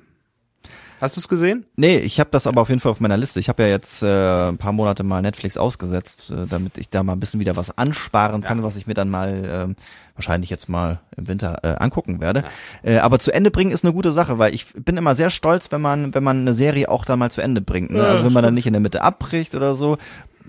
Hast 1.04 1.18
du 1.18 1.20
es 1.20 1.28
gesehen? 1.28 1.66
Nee, 1.76 1.98
ich 1.98 2.22
habe 2.22 2.30
das 2.32 2.48
aber 2.48 2.62
auf 2.62 2.70
jeden 2.70 2.80
Fall 2.80 2.94
auf 2.94 3.02
meiner 3.02 3.18
Liste. 3.18 3.38
Ich 3.42 3.50
habe 3.50 3.64
ja 3.64 3.68
jetzt 3.68 4.04
äh, 4.04 4.48
ein 4.48 4.58
paar 4.58 4.72
Monate 4.72 5.04
mal 5.04 5.22
Netflix 5.22 5.58
ausgesetzt, 5.58 6.32
äh, 6.32 6.48
damit 6.48 6.78
ich 6.78 6.90
da 6.90 7.04
mal 7.04 7.12
ein 7.12 7.20
bisschen 7.20 7.42
wieder 7.42 7.58
was 7.58 7.78
ansparen 7.78 8.42
kann, 8.42 8.64
was 8.64 8.78
ich 8.78 8.88
mir 8.88 8.94
dann 8.94 9.10
mal 9.10 9.44
ähm, 9.46 9.76
wahrscheinlich 10.16 10.50
jetzt 10.50 10.70
mal 10.70 11.02
im 11.18 11.28
Winter 11.28 11.60
äh, 11.64 11.76
angucken 11.84 12.22
werde. 12.22 12.46
Äh, 12.84 13.00
aber 13.00 13.20
zu 13.20 13.34
Ende 13.34 13.52
bringen 13.52 13.72
ist 13.72 13.84
eine 13.84 13.94
gute 13.94 14.14
Sache, 14.14 14.40
weil 14.40 14.56
ich 14.56 14.68
bin 14.76 14.96
immer 14.96 15.14
sehr 15.14 15.30
stolz, 15.30 15.74
wenn 15.74 15.82
man 15.82 16.14
wenn 16.14 16.24
man 16.24 16.40
eine 16.40 16.54
Serie 16.54 16.88
auch 16.88 17.04
dann 17.04 17.20
mal 17.20 17.30
zu 17.30 17.42
Ende 17.42 17.60
bringt. 17.60 17.92
Ne? 17.92 18.00
Ja, 18.00 18.06
also 18.06 18.24
wenn 18.24 18.32
man 18.32 18.46
dann 18.46 18.54
nicht 18.54 18.68
in 18.68 18.74
der 18.74 18.80
Mitte 18.80 19.02
abbricht 19.02 19.56
oder 19.56 19.76
so. 19.76 19.98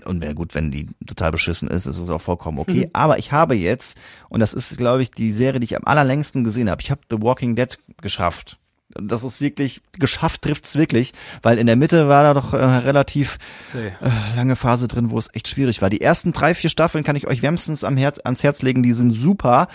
Und 0.05 0.21
wäre 0.21 0.35
gut, 0.35 0.55
wenn 0.55 0.71
die 0.71 0.87
total 1.05 1.31
beschissen 1.33 1.67
ist, 1.67 1.85
ist 1.85 1.99
es 1.99 2.09
auch 2.09 2.21
vollkommen 2.21 2.59
okay. 2.59 2.89
Aber 2.93 3.17
ich 3.17 3.33
habe 3.33 3.55
jetzt, 3.55 3.97
und 4.29 4.39
das 4.39 4.53
ist, 4.53 4.77
glaube 4.77 5.01
ich, 5.01 5.11
die 5.11 5.33
Serie, 5.33 5.59
die 5.59 5.65
ich 5.65 5.75
am 5.75 5.83
allerlängsten 5.83 6.45
gesehen 6.45 6.69
habe, 6.69 6.81
ich 6.81 6.91
habe 6.91 7.01
The 7.09 7.21
Walking 7.21 7.55
Dead 7.57 7.77
geschafft. 8.01 8.57
Das 8.89 9.23
ist 9.23 9.41
wirklich, 9.41 9.81
geschafft 9.93 10.43
trifft's 10.43 10.75
wirklich, 10.75 11.13
weil 11.41 11.57
in 11.57 11.65
der 11.65 11.75
Mitte 11.75 12.07
war 12.07 12.23
da 12.23 12.33
doch 12.33 12.53
äh, 12.53 12.57
relativ 12.57 13.39
äh, 13.73 13.91
lange 14.35 14.55
Phase 14.55 14.87
drin, 14.87 15.09
wo 15.09 15.17
es 15.17 15.27
echt 15.33 15.47
schwierig 15.47 15.81
war. 15.81 15.89
Die 15.89 16.01
ersten 16.01 16.33
drei, 16.33 16.53
vier 16.53 16.69
Staffeln 16.69 17.03
kann 17.03 17.15
ich 17.15 17.27
euch 17.27 17.41
wärmstens 17.41 17.83
am 17.83 17.97
Herz, 17.97 18.19
ans 18.19 18.43
Herz 18.43 18.61
legen, 18.61 18.83
die 18.83 18.93
sind 18.93 19.11
super. 19.11 19.67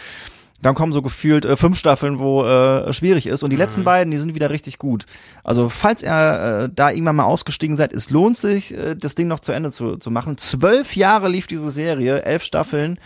Dann 0.62 0.74
kommen 0.74 0.92
so 0.92 1.02
gefühlt 1.02 1.44
äh, 1.44 1.56
fünf 1.56 1.78
Staffeln, 1.78 2.18
wo 2.18 2.44
äh, 2.44 2.92
schwierig 2.92 3.26
ist. 3.26 3.42
Und 3.42 3.50
die 3.50 3.56
letzten 3.56 3.82
beiden, 3.82 4.10
die 4.10 4.18
sind 4.18 4.34
wieder 4.34 4.50
richtig 4.50 4.78
gut. 4.78 5.06
Also 5.42 5.70
falls 5.70 6.02
ihr 6.02 6.10
äh, 6.64 6.68
da 6.74 6.90
irgendwann 6.90 7.16
mal 7.16 7.24
ausgestiegen 7.24 7.76
seid, 7.76 7.92
es 7.92 8.10
lohnt 8.10 8.36
sich, 8.36 8.76
äh, 8.76 8.94
das 8.94 9.14
Ding 9.14 9.26
noch 9.26 9.40
zu 9.40 9.52
Ende 9.52 9.72
zu, 9.72 9.96
zu 9.96 10.10
machen. 10.10 10.36
Zwölf 10.38 10.96
Jahre 10.96 11.28
lief 11.28 11.46
diese 11.46 11.70
Serie, 11.70 12.22
elf 12.22 12.44
Staffeln. 12.44 12.98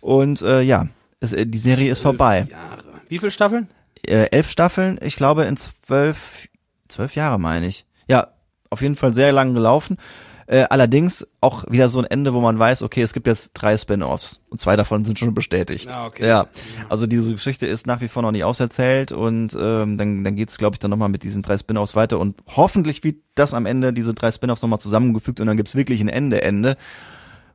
Und 0.00 0.42
äh, 0.42 0.62
ja, 0.62 0.86
es, 1.20 1.32
äh, 1.32 1.44
die 1.44 1.58
Serie 1.58 1.90
ist 1.90 2.00
vorbei. 2.00 2.46
Jahre. 2.50 2.84
Wie 3.08 3.18
viele 3.18 3.30
Staffeln? 3.30 3.68
Äh, 4.06 4.26
elf 4.30 4.50
Staffeln, 4.50 4.98
ich 5.02 5.16
glaube 5.16 5.44
in 5.44 5.56
zwölf, 5.56 6.48
zwölf 6.88 7.14
Jahre 7.14 7.38
meine 7.38 7.66
ich. 7.66 7.86
Ja, 8.08 8.28
auf 8.70 8.82
jeden 8.82 8.96
Fall 8.96 9.14
sehr 9.14 9.32
lang 9.32 9.54
gelaufen. 9.54 9.98
Äh, 10.46 10.66
allerdings 10.68 11.26
auch 11.40 11.64
wieder 11.70 11.88
so 11.88 12.00
ein 12.00 12.04
Ende, 12.04 12.34
wo 12.34 12.40
man 12.40 12.58
weiß, 12.58 12.82
okay, 12.82 13.00
es 13.00 13.12
gibt 13.12 13.26
jetzt 13.26 13.52
drei 13.54 13.76
Spin-offs 13.78 14.40
und 14.50 14.60
zwei 14.60 14.76
davon 14.76 15.04
sind 15.04 15.18
schon 15.18 15.32
bestätigt. 15.34 15.88
Ah, 15.88 16.06
okay. 16.06 16.26
Ja, 16.26 16.48
also 16.88 17.06
diese 17.06 17.32
Geschichte 17.32 17.66
ist 17.66 17.86
nach 17.86 18.00
wie 18.00 18.08
vor 18.08 18.22
noch 18.22 18.32
nicht 18.32 18.44
auserzählt 18.44 19.12
und 19.12 19.56
ähm, 19.58 19.96
dann, 19.98 20.24
dann 20.24 20.36
geht's, 20.36 20.58
glaube 20.58 20.74
ich, 20.74 20.80
dann 20.80 20.90
nochmal 20.90 21.08
mit 21.08 21.22
diesen 21.22 21.42
drei 21.42 21.56
Spin-offs 21.56 21.94
weiter 21.94 22.18
und 22.18 22.36
hoffentlich 22.48 23.04
wird 23.04 23.16
das 23.34 23.54
am 23.54 23.66
Ende, 23.66 23.92
diese 23.92 24.14
drei 24.14 24.30
Spin-offs 24.32 24.62
nochmal 24.62 24.80
zusammengefügt 24.80 25.40
und 25.40 25.46
dann 25.46 25.56
gibt's 25.56 25.76
wirklich 25.76 26.00
ein 26.00 26.08
Ende, 26.08 26.42
Ende. 26.42 26.76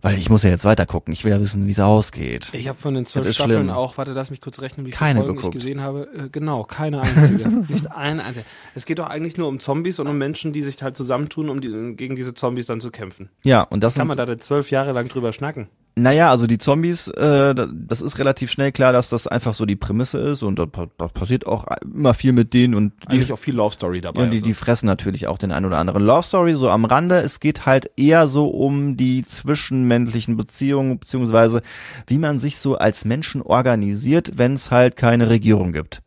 Weil 0.02 0.18
ich 0.18 0.30
muss 0.30 0.44
ja 0.44 0.50
jetzt 0.50 0.66
weiter 0.66 0.86
gucken. 0.86 1.14
Ich 1.14 1.24
will 1.24 1.32
ja 1.32 1.40
wissen, 1.40 1.68
wie 1.68 1.72
es 1.72 1.80
ausgeht. 1.80 2.50
Ich 2.54 2.68
habe 2.68 2.80
von 2.80 2.94
den 2.94 3.06
zwölf 3.06 3.34
Staffeln 3.34 3.64
schlimm. 3.64 3.70
auch, 3.70 3.98
warte, 3.98 4.12
lass 4.14 4.32
mich 4.32 4.42
kurz 4.42 4.62
rechnen, 4.62 4.86
wie 4.86 4.92
viele 4.92 5.00
Keine 5.00 5.20
Folgen 5.20 5.36
geguckt. 5.36 5.56
ich 5.56 5.62
gesehen 5.62 5.82
habe. 5.82 6.08
Äh, 6.16 6.30
genau, 6.30 6.64
keine 6.64 7.02
einzige. 7.02 7.48
Nicht 7.70 7.92
eine 7.92 8.24
einzige. 8.24 8.46
Es 8.76 8.86
geht 8.86 9.00
doch 9.00 9.08
eigentlich 9.08 9.38
nur 9.38 9.48
um 9.48 9.60
Zombies 9.60 10.00
und 10.00 10.08
um 10.08 10.18
Menschen, 10.18 10.54
die 10.54 10.64
sich 10.64 10.82
halt 10.82 10.98
zusammentun, 10.98 11.50
um 11.50 11.62
die, 11.62 11.96
gegen 11.96 12.16
diese 12.16 12.34
Zombies 12.34 12.68
dann 12.68 12.80
zu 12.80 12.92
kämpfen. 12.92 13.30
Ja, 13.44 13.62
und 13.64 13.84
das 13.84 13.96
Kann 13.96 14.08
man 14.08 14.18
da 14.18 14.38
zwölf 14.38 14.72
Jahre 14.72 14.92
lang 14.92 15.08
drüber 15.08 15.34
schnacken? 15.34 15.68
Naja, 16.00 16.30
also 16.30 16.46
die 16.46 16.60
Zombies, 16.60 17.08
äh, 17.08 17.56
da- 17.56 17.68
das 17.74 18.02
ist 18.02 18.20
relativ 18.20 18.52
schnell 18.52 18.72
klar, 18.72 18.94
dass 18.94 19.10
das 19.10 19.26
einfach 19.26 19.56
so 19.56 19.66
die 19.66 19.76
Prämisse 19.76 20.20
ist 20.20 20.44
und 20.44 20.60
da, 20.60 20.66
da 20.66 21.08
passiert 21.08 21.48
auch 21.48 21.66
immer 21.82 22.14
viel 22.14 22.34
mit 22.34 22.54
denen 22.54 22.76
und 22.76 22.94
die, 23.04 23.08
Eigentlich 23.16 23.34
auch 23.34 23.40
viel 23.40 23.56
Love 23.56 23.74
Story 23.74 24.00
dabei. 24.02 24.22
ja, 24.22 24.28
die, 24.28 24.36
und 24.38 24.42
so. 24.42 24.48
die 24.48 24.54
fressen 24.54 24.86
natürlich 24.86 25.26
auch 25.26 25.40
den 25.40 25.52
einen 25.52 25.66
oder 25.66 25.80
anderen 25.80 26.04
Love 26.04 26.22
Story 26.22 26.54
so 26.54 26.70
am 26.70 26.86
Rande. 26.86 27.16
Es 27.22 27.40
geht 27.40 27.66
halt 27.66 27.90
eher 27.98 28.28
so 28.28 28.48
um 28.48 28.96
die 28.96 29.24
zwischenmännlichen 29.26 30.38
Beziehungen 30.38 31.00
beziehungsweise 31.00 31.64
wie 32.06 32.20
man 32.20 32.38
sich 32.38 32.60
so 32.60 32.78
als 32.78 33.04
Menschen 33.04 33.42
organisiert, 33.42 34.34
wenn 34.36 34.54
es 34.54 34.70
halt 34.70 34.98
keine 34.98 35.30
Regierung 35.30 35.74
gibt. 35.74 36.04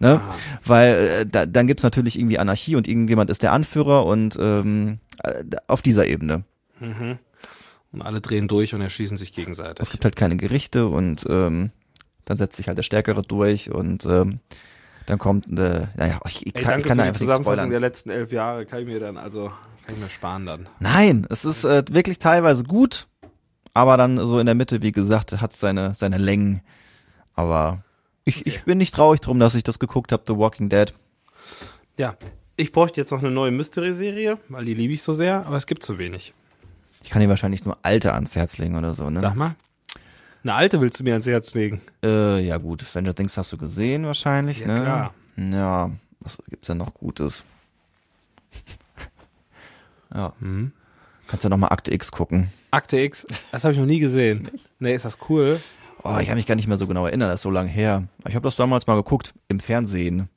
Ne? 0.00 0.20
Ah. 0.26 0.34
Weil 0.64 0.94
äh, 0.94 1.26
da, 1.26 1.46
dann 1.46 1.66
gibt's 1.68 1.84
natürlich 1.84 2.18
irgendwie 2.18 2.38
Anarchie 2.40 2.74
und 2.74 2.88
irgendjemand 2.88 3.30
ist 3.30 3.42
der 3.44 3.52
Anführer 3.52 4.04
und 4.06 4.36
ähm, 4.40 4.98
äh, 5.22 5.44
auf 5.68 5.80
dieser 5.82 6.06
Ebene. 6.06 6.42
Und 7.92 8.02
alle 8.02 8.20
drehen 8.20 8.46
durch 8.48 8.72
und 8.74 8.80
erschießen 8.80 9.16
sich 9.16 9.32
gegenseitig. 9.32 9.80
es 9.80 9.90
gibt 9.90 10.04
halt 10.04 10.14
keine 10.16 10.36
Gerichte 10.36 10.86
und 10.86 11.26
ähm, 11.28 11.70
dann 12.24 12.38
setzt 12.38 12.56
sich 12.56 12.68
halt 12.68 12.78
der 12.78 12.84
Stärkere 12.84 13.22
durch 13.22 13.70
und 13.72 14.06
ähm, 14.06 14.38
dann 15.06 15.18
kommt, 15.18 15.46
äh, 15.58 15.88
naja, 15.96 16.20
ich, 16.26 16.46
ich 16.46 16.54
Ey, 16.54 16.62
kann, 16.62 16.70
danke 16.72 16.80
ich 16.82 16.86
kann 16.86 16.86
für 16.86 16.86
da 16.86 16.94
die 16.94 17.00
einfach 17.02 17.02
nicht 17.02 17.18
Zusammenfassung 17.18 17.42
spoilern. 17.42 17.70
der 17.70 17.80
letzten 17.80 18.10
elf 18.10 18.30
Jahre. 18.32 18.64
Kann 18.66 18.80
ich 18.80 18.86
mir 18.86 19.00
dann, 19.00 19.16
also, 19.16 19.48
kann 19.84 19.94
ich 19.96 20.00
mir 20.00 20.08
sparen 20.08 20.46
dann. 20.46 20.68
Nein, 20.78 21.26
es 21.30 21.44
ist 21.44 21.64
äh, 21.64 21.82
wirklich 21.90 22.20
teilweise 22.20 22.62
gut, 22.62 23.08
aber 23.74 23.96
dann 23.96 24.18
so 24.18 24.38
in 24.38 24.46
der 24.46 24.54
Mitte, 24.54 24.82
wie 24.82 24.92
gesagt, 24.92 25.40
hat 25.40 25.56
seine 25.56 25.94
seine 25.94 26.18
Längen. 26.18 26.60
Aber 27.34 27.82
ich, 28.24 28.46
ich 28.46 28.62
bin 28.64 28.78
nicht 28.78 28.94
traurig 28.94 29.20
drum, 29.20 29.40
dass 29.40 29.56
ich 29.56 29.64
das 29.64 29.80
geguckt 29.80 30.12
habe, 30.12 30.22
The 30.26 30.36
Walking 30.36 30.68
Dead. 30.68 30.92
Ja, 31.98 32.16
ich 32.56 32.70
bräuchte 32.70 33.00
jetzt 33.00 33.10
noch 33.10 33.18
eine 33.20 33.30
neue 33.32 33.50
Mystery-Serie, 33.50 34.38
weil 34.48 34.64
die 34.64 34.74
liebe 34.74 34.92
ich 34.92 35.02
so 35.02 35.12
sehr, 35.12 35.44
aber 35.46 35.56
es 35.56 35.66
gibt 35.66 35.82
zu 35.82 35.98
wenig. 35.98 36.34
Ich 37.02 37.10
kann 37.10 37.20
dir 37.22 37.28
wahrscheinlich 37.28 37.64
nur 37.64 37.78
alte 37.82 38.12
ans 38.14 38.36
Herz 38.36 38.58
legen 38.58 38.76
oder 38.76 38.94
so, 38.94 39.08
ne? 39.10 39.20
Sag 39.20 39.34
mal. 39.34 39.54
Eine 40.42 40.54
alte 40.54 40.80
willst 40.80 40.98
du 41.00 41.04
mir 41.04 41.12
ans 41.12 41.26
Herz 41.26 41.54
legen? 41.54 41.80
Äh, 42.04 42.40
ja 42.46 42.56
gut, 42.58 42.82
Stranger 42.82 43.14
Things 43.14 43.36
hast 43.36 43.52
du 43.52 43.58
gesehen 43.58 44.06
wahrscheinlich, 44.06 44.60
Ja, 44.60 44.66
ne? 44.66 44.80
klar. 44.80 45.14
Ja, 45.36 45.90
was 46.20 46.38
gibt's 46.48 46.66
denn 46.68 46.78
noch 46.78 46.94
Gutes? 46.94 47.44
ja. 50.14 50.32
Mhm. 50.40 50.72
Kannst 51.26 51.44
ja 51.44 51.50
noch 51.50 51.56
mal 51.58 51.68
Akte 51.68 51.92
X 51.92 52.10
gucken. 52.10 52.50
Akte 52.70 52.98
X, 52.98 53.26
das 53.52 53.64
habe 53.64 53.72
ich 53.74 53.78
noch 53.78 53.86
nie 53.86 54.00
gesehen. 54.00 54.50
Nee, 54.82 54.94
ist 54.94 55.04
das 55.04 55.18
cool? 55.28 55.60
Oh, 56.02 56.16
ich 56.18 56.26
kann 56.28 56.36
mich 56.36 56.46
gar 56.46 56.54
nicht 56.54 56.66
mehr 56.66 56.78
so 56.78 56.86
genau 56.86 57.04
erinnern, 57.04 57.28
das 57.28 57.40
ist 57.40 57.42
so 57.42 57.50
lange 57.50 57.68
her. 57.68 58.04
Ich 58.26 58.34
habe 58.34 58.44
das 58.44 58.56
damals 58.56 58.86
mal 58.86 58.94
geguckt, 58.94 59.34
im 59.48 59.60
Fernsehen. 59.60 60.30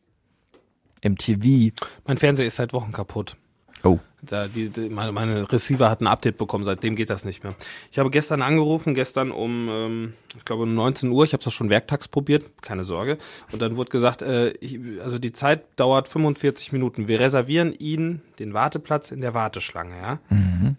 Im 1.00 1.18
TV. 1.18 1.74
Mein 2.06 2.18
Fernseher 2.18 2.46
ist 2.46 2.58
seit 2.58 2.74
Wochen 2.74 2.92
kaputt. 2.92 3.38
Oh. 3.84 4.00
Da, 4.26 4.48
die, 4.48 4.70
die, 4.70 4.90
meine, 4.90 5.12
meine 5.12 5.52
Receiver 5.52 5.90
hat 5.90 6.02
ein 6.02 6.08
Update 6.08 6.38
bekommen, 6.38 6.64
seitdem 6.64 6.96
geht 6.96 7.10
das 7.10 7.26
nicht 7.26 7.44
mehr. 7.44 7.56
Ich 7.92 8.00
habe 8.00 8.10
gestern 8.10 8.42
angerufen, 8.42 8.94
gestern 8.94 9.32
um, 9.32 9.68
ähm, 9.70 10.14
ich 10.38 10.46
glaube 10.46 10.64
um 10.64 10.74
19 10.74 11.12
Uhr, 11.12 11.26
ich 11.26 11.34
habe 11.34 11.44
das 11.44 11.54
schon 11.54 11.70
werktags 11.70 12.08
probiert, 12.08 12.46
keine 12.62 12.84
Sorge. 12.84 13.18
Und 13.52 13.62
dann 13.62 13.76
wurde 13.76 13.92
gesagt, 13.92 14.22
äh, 14.22 14.52
ich, 14.62 14.80
also 15.04 15.20
die 15.20 15.34
Zeit 15.34 15.64
dauert 15.76 16.08
45 16.08 16.72
Minuten. 16.72 17.08
Wir 17.08 17.20
reservieren 17.20 17.74
Ihnen 17.74 18.22
den 18.40 18.54
Warteplatz 18.54 19.12
in 19.12 19.22
der 19.22 19.34
Warteschlange, 19.34 19.96
ja. 20.02 20.20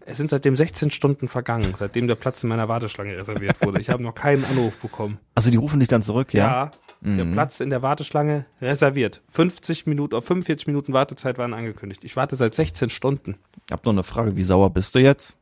Es 0.07 0.17
sind 0.17 0.31
seitdem 0.31 0.57
16 0.57 0.91
Stunden 0.91 1.29
vergangen, 1.29 1.75
seitdem 1.77 2.09
der 2.09 2.15
Platz 2.15 2.43
in 2.43 2.49
meiner 2.49 2.69
Warteschlange 2.69 3.17
reserviert 3.17 3.57
wurde. 3.61 3.81
Ich 3.81 3.91
habe 3.91 4.03
noch 4.03 4.15
keinen 4.15 4.45
Anruf 4.45 4.77
bekommen. 4.77 5.19
Also 5.35 5.51
die 5.51 5.57
rufen 5.57 5.81
dich 5.81 5.89
dann 5.89 6.03
zurück, 6.03 6.33
ja? 6.33 6.47
Ja, 6.47 6.71
der 7.05 7.25
Platz 7.25 7.61
in 7.61 7.71
der 7.71 7.83
Warteschlange 7.83 8.47
reserviert. 8.63 9.21
50 9.31 9.87
Minuten, 9.87 10.15
auf 10.15 10.25
45 10.25 10.67
Minuten 10.67 10.93
Wartezeit 10.93 11.37
waren 11.39 11.53
angekündigt. 11.53 12.03
Ich 12.03 12.17
warte 12.17 12.35
seit 12.37 12.55
16 12.55 12.89
Stunden. 12.89 13.37
Ich 13.67 13.73
hab 13.73 13.85
noch 13.85 13.93
eine 13.93 14.03
Frage, 14.03 14.37
wie 14.37 14.43
sauer 14.43 14.71
bist 14.71 14.95
du 14.95 14.99
jetzt? 15.01 15.37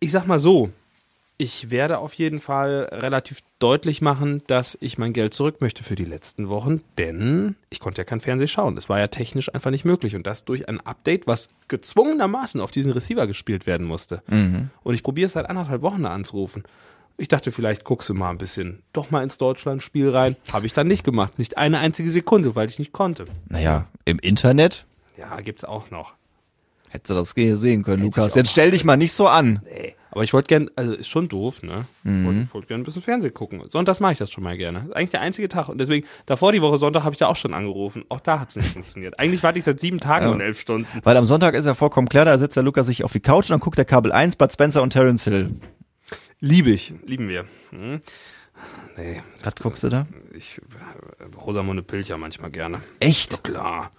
Ich 0.00 0.12
sag 0.12 0.26
mal 0.26 0.38
so, 0.38 0.70
Ich 1.36 1.72
werde 1.72 1.98
auf 1.98 2.12
jeden 2.14 2.40
Fall 2.40 2.88
relativ 2.92 3.40
deutlich 3.58 4.00
machen, 4.00 4.44
dass 4.46 4.78
ich 4.80 4.98
mein 4.98 5.12
Geld 5.12 5.34
zurück 5.34 5.60
möchte 5.60 5.82
für 5.82 5.96
die 5.96 6.04
letzten 6.04 6.48
Wochen, 6.48 6.82
denn 6.96 7.56
ich 7.70 7.80
konnte 7.80 8.00
ja 8.02 8.04
kein 8.04 8.20
Fernsehen 8.20 8.46
schauen. 8.46 8.76
Es 8.76 8.88
war 8.88 9.00
ja 9.00 9.08
technisch 9.08 9.52
einfach 9.52 9.72
nicht 9.72 9.84
möglich 9.84 10.14
und 10.14 10.28
das 10.28 10.44
durch 10.44 10.68
ein 10.68 10.80
Update, 10.80 11.26
was 11.26 11.48
gezwungenermaßen 11.66 12.60
auf 12.60 12.70
diesen 12.70 12.92
Receiver 12.92 13.26
gespielt 13.26 13.66
werden 13.66 13.84
musste. 13.84 14.22
Und 14.84 14.94
ich 14.94 15.02
probiere 15.02 15.26
es 15.26 15.32
seit 15.32 15.50
anderthalb 15.50 15.82
Wochen 15.82 16.06
anzurufen. 16.06 16.62
Ich 17.16 17.28
dachte, 17.28 17.52
vielleicht 17.52 17.84
guckst 17.84 18.08
du 18.08 18.14
mal 18.14 18.30
ein 18.30 18.38
bisschen 18.38 18.82
doch 18.92 19.10
mal 19.10 19.22
ins 19.22 19.38
Deutschland-Spiel 19.38 20.10
rein. 20.10 20.36
Habe 20.52 20.66
ich 20.66 20.72
dann 20.72 20.88
nicht 20.88 21.04
gemacht. 21.04 21.38
Nicht 21.38 21.56
eine 21.56 21.78
einzige 21.78 22.10
Sekunde, 22.10 22.56
weil 22.56 22.68
ich 22.68 22.78
nicht 22.78 22.92
konnte. 22.92 23.26
Naja, 23.48 23.86
im 24.04 24.18
Internet 24.18 24.84
Ja, 25.16 25.40
gibt's 25.40 25.64
auch 25.64 25.90
noch. 25.90 26.14
hättest 26.88 27.10
du 27.10 27.14
das 27.14 27.30
sehen 27.60 27.82
können, 27.84 28.02
Lukas. 28.02 28.30
ich 28.30 28.34
Jetzt 28.36 28.50
stell 28.50 28.72
dich 28.72 28.84
mal 28.84 28.96
nicht 28.96 29.12
so 29.12 29.28
an. 29.28 29.60
Nee. 29.64 29.94
Aber 30.10 30.22
ich 30.22 30.32
wollte 30.32 30.46
gern, 30.46 30.70
also 30.76 30.94
ist 30.94 31.08
schon 31.08 31.28
doof, 31.28 31.64
ne? 31.64 31.86
Mhm. 32.04 32.24
Wollte 32.24 32.48
wollt 32.52 32.68
gern 32.68 32.80
ein 32.82 32.84
bisschen 32.84 33.02
Fernsehen 33.02 33.34
gucken. 33.34 33.62
Sonntags 33.68 33.98
mache 33.98 34.12
ich 34.12 34.18
das 34.18 34.30
schon 34.30 34.44
mal 34.44 34.56
gerne. 34.56 34.84
Ist 34.88 34.94
eigentlich 34.94 35.10
der 35.10 35.22
einzige 35.22 35.48
Tag. 35.48 35.68
Und 35.68 35.78
deswegen, 35.78 36.06
davor 36.26 36.52
die 36.52 36.62
Woche 36.62 36.78
Sonntag 36.78 37.02
habe 37.02 37.14
ich 37.14 37.18
da 37.18 37.26
auch 37.26 37.34
schon 37.34 37.52
angerufen. 37.52 38.04
Auch 38.10 38.20
da 38.20 38.38
hat's 38.38 38.54
nicht 38.54 38.68
funktioniert. 38.72 39.18
Eigentlich 39.18 39.42
warte 39.42 39.58
ich 39.58 39.64
seit 39.64 39.80
sieben 39.80 39.98
Tagen 39.98 40.28
und 40.28 40.40
elf 40.40 40.60
Stunden. 40.60 40.86
Weil 41.02 41.16
am 41.16 41.26
Sonntag 41.26 41.54
ist 41.54 41.64
ja 41.64 41.74
vollkommen 41.74 42.08
klar, 42.08 42.26
da 42.26 42.38
sitzt 42.38 42.56
der 42.56 42.62
Lukas 42.62 42.86
sich 42.86 43.02
auf 43.02 43.10
die 43.12 43.18
Couch 43.18 43.46
und 43.46 43.50
dann 43.50 43.60
guckt 43.60 43.76
der 43.76 43.84
Kabel 43.84 44.12
1, 44.12 44.36
Bud 44.36 44.52
Spencer 44.52 44.82
und 44.82 44.90
Terence 44.90 45.24
Hill. 45.24 45.50
Liebe 46.40 46.70
ich. 46.70 46.94
Lieben 47.06 47.28
wir. 47.28 47.46
Hm? 47.70 48.00
Nee, 48.96 49.22
Was 49.42 49.54
guckst 49.56 49.82
du 49.82 49.88
da? 49.88 50.06
ich, 50.32 50.60
Rosamunde 51.44 51.82
Pilcher 51.82 52.16
manchmal 52.16 52.50
gerne. 52.50 52.80
Echt? 53.00 53.42
Klar. 53.42 53.90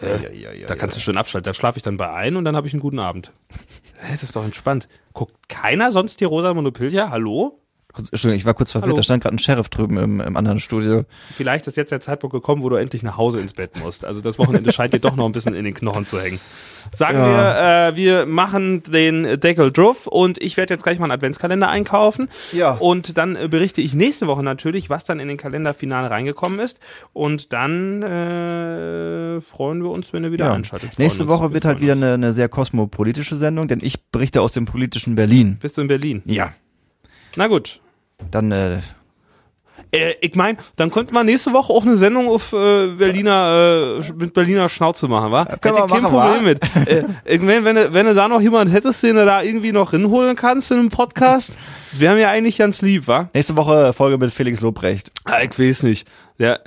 Äh, 0.00 0.66
da 0.66 0.74
kannst 0.76 0.96
du 0.96 1.00
schön 1.00 1.16
abschalten. 1.16 1.44
Da 1.44 1.54
schlafe 1.54 1.76
ich 1.78 1.82
dann 1.82 1.96
bei 1.96 2.10
ein 2.10 2.36
und 2.36 2.44
dann 2.44 2.56
habe 2.56 2.66
ich 2.66 2.72
einen 2.72 2.80
guten 2.82 2.98
Abend. 2.98 3.32
Das 4.10 4.22
ist 4.22 4.34
doch 4.34 4.44
entspannt. 4.44 4.88
Guckt 5.12 5.50
keiner 5.50 5.92
sonst 5.92 6.20
die 6.20 6.24
Rosamunde 6.24 6.72
Pilcher? 6.72 7.10
Hallo? 7.10 7.60
Entschuldigung, 7.96 8.34
ich 8.38 8.44
war 8.44 8.54
kurz 8.54 8.70
verwirrt, 8.72 8.88
Hallo. 8.88 8.96
da 8.96 9.02
stand 9.02 9.22
gerade 9.22 9.34
ein 9.34 9.38
Sheriff 9.38 9.68
drüben 9.68 9.96
im, 9.98 10.20
im 10.20 10.36
anderen 10.36 10.60
Studio. 10.60 11.04
Vielleicht 11.34 11.66
ist 11.66 11.76
jetzt 11.76 11.90
der 11.90 12.00
Zeitpunkt 12.00 12.32
gekommen, 12.32 12.62
wo 12.62 12.68
du 12.68 12.76
endlich 12.76 13.02
nach 13.02 13.16
Hause 13.16 13.40
ins 13.40 13.52
Bett 13.52 13.72
musst. 13.82 14.04
Also 14.04 14.20
das 14.20 14.38
Wochenende 14.38 14.72
scheint 14.72 14.94
dir 14.94 15.00
doch 15.00 15.16
noch 15.16 15.26
ein 15.26 15.32
bisschen 15.32 15.54
in 15.54 15.64
den 15.64 15.74
Knochen 15.74 16.06
zu 16.06 16.20
hängen. 16.20 16.40
Sagen 16.92 17.18
Ja. 17.18 17.26
wir, 17.88 17.92
äh, 17.92 17.96
wir 17.96 18.26
machen 18.26 18.82
den 18.84 19.40
Deckel 19.40 19.72
drauf 19.72 20.06
und 20.06 20.40
ich 20.40 20.56
werde 20.56 20.72
jetzt 20.74 20.82
gleich 20.82 20.98
mal 20.98 21.04
einen 21.06 21.12
Adventskalender 21.12 21.68
einkaufen. 21.68 22.28
Ja. 22.52 22.72
Und 22.72 23.18
dann 23.18 23.36
äh, 23.36 23.48
berichte 23.48 23.80
ich 23.80 23.94
nächste 23.94 24.26
Woche 24.28 24.42
natürlich, 24.42 24.88
was 24.88 25.04
dann 25.04 25.20
in 25.20 25.28
den 25.28 25.36
Kalender 25.36 25.74
final 25.74 26.06
reingekommen 26.06 26.58
ist. 26.60 26.78
Und 27.12 27.52
dann 27.52 28.02
äh, 28.02 29.40
freuen 29.40 29.82
wir 29.82 29.90
uns, 29.90 30.12
wenn 30.12 30.24
ihr 30.24 30.32
wieder 30.32 30.46
Ja. 30.46 30.52
einschaltet. 30.54 30.98
Nächste 30.98 31.24
uns. 31.24 31.30
Woche 31.32 31.50
Wir 31.50 31.54
wird 31.54 31.64
halt 31.64 31.80
wieder 31.80 31.92
eine, 31.92 32.14
eine 32.14 32.32
sehr 32.32 32.48
kosmopolitische 32.48 33.36
Sendung, 33.36 33.68
denn 33.68 33.80
ich 33.82 34.04
berichte 34.10 34.40
aus 34.42 34.52
dem 34.52 34.64
politischen 34.64 35.14
Berlin. 35.16 35.58
Bist 35.60 35.76
du 35.76 35.82
in 35.82 35.88
Berlin? 35.88 36.22
Ja. 36.24 36.52
Na 37.36 37.46
gut. 37.46 37.80
Dann, 38.30 38.52
äh, 38.52 38.78
Äh, 39.92 40.14
ich 40.20 40.36
meine, 40.36 40.58
dann 40.76 40.90
könnten 40.92 41.14
wir 41.14 41.24
nächste 41.24 41.52
Woche 41.52 41.72
auch 41.72 41.84
eine 41.84 41.96
Sendung 41.96 42.28
auf 42.28 42.52
äh, 42.52 42.88
Berliner 42.88 43.98
äh, 43.98 44.12
mit 44.12 44.32
Berliner 44.34 44.68
Schnauze 44.68 45.08
machen, 45.08 45.32
wa? 45.32 45.44
können 45.46 45.74
Hätte 45.74 45.86
ich 45.86 45.92
kein 45.92 46.02
machen, 46.02 46.14
wa? 46.14 46.26
Problem 46.26 46.44
mit. 46.44 46.60
äh, 46.86 47.04
irgendwann, 47.24 47.64
wenn 47.64 47.74
du, 47.76 47.92
wenn 47.92 48.06
du 48.06 48.14
da 48.14 48.28
noch 48.28 48.40
jemand 48.40 48.72
hättest, 48.72 49.02
den 49.02 49.16
du 49.16 49.24
da 49.24 49.42
irgendwie 49.42 49.72
noch 49.72 49.90
hinholen 49.90 50.36
kannst 50.36 50.70
in 50.70 50.78
einem 50.78 50.90
Podcast, 50.90 51.58
wäre 51.92 52.14
mir 52.14 52.28
eigentlich 52.28 52.58
ganz 52.58 52.82
lieb, 52.82 53.08
wa? 53.08 53.30
nächste 53.34 53.56
Woche 53.56 53.92
Folge 53.92 54.16
mit 54.18 54.32
Felix 54.32 54.60
Lobrecht. 54.60 55.10
Ah, 55.24 55.40
ich 55.42 55.58
weiß 55.58 55.82
nicht. 55.82 56.06
Der, 56.38 56.60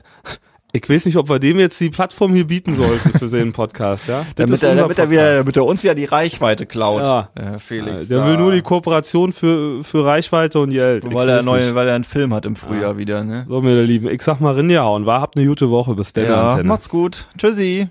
ich 0.76 0.90
weiß 0.90 1.06
nicht, 1.06 1.18
ob 1.18 1.30
wir 1.30 1.38
dem 1.38 1.60
jetzt 1.60 1.80
die 1.80 1.92
Plattform 1.92 2.34
hier 2.34 2.48
bieten 2.48 2.74
sollten 2.74 3.12
für 3.18 3.28
seinen 3.28 3.54
Podcast, 3.54 4.08
ja? 4.08 4.26
Damit 4.36 4.64
er, 4.64 4.70
damit 4.76 4.80
er 4.80 4.86
Podcast. 5.06 5.12
wieder, 5.12 5.36
damit 5.38 5.56
er 5.56 5.66
uns 5.66 5.84
wieder 5.84 5.94
die 5.94 6.06
Reichweite 6.06 6.66
klaut. 6.66 7.04
Ja. 7.04 7.30
Äh, 7.36 7.60
Felix. 7.60 8.08
Der 8.08 8.22
da. 8.22 8.28
will 8.28 8.38
nur 8.38 8.52
die 8.52 8.64
Kooperation 8.64 9.34
für, 9.34 9.84
für 9.84 10.04
Reichweite 10.04 10.60
und 10.60 10.72
Geld. 10.72 11.06
Weil 11.14 11.30
er 11.30 11.38
weiß 11.38 11.46
neu, 11.46 11.60
nicht. 11.60 11.76
weil 11.76 11.88
er 11.88 11.94
einen 11.96 12.04
Film 12.04 12.34
hat 12.34 12.48
im 12.48 12.56
Frühjahr 12.56 12.98
wieder, 12.98 13.24
ne? 13.24 13.46
So, 13.48 13.62
meine 13.62 13.84
Lieben, 13.84 14.08
ich 14.10 14.24
sag 14.24 14.42
mal 14.42 14.56
ringehauen, 14.56 15.06
war? 15.06 15.22
Habt 15.22 15.38
eine 15.38 15.46
gute 15.46 15.70
Woche, 15.70 15.94
bis 15.94 16.12
dann, 16.14 16.26
Ja, 16.26 16.50
Antenne. 16.50 16.68
macht's 16.70 16.90
gut. 16.90 17.28
Tschüssi. 17.38 17.88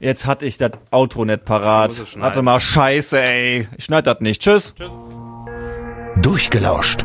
Jetzt 0.00 0.24
hatte 0.24 0.46
ich 0.46 0.56
das 0.56 0.72
Auto 0.90 1.24
nicht 1.26 1.44
parat. 1.44 1.92
Warte 2.18 2.40
mal, 2.42 2.58
scheiße, 2.58 3.20
ey. 3.20 3.68
Ich 3.76 3.84
schneid 3.84 4.06
das 4.06 4.20
nicht. 4.20 4.40
Tschüss. 4.42 4.74
Durchgelauscht. 6.22 7.04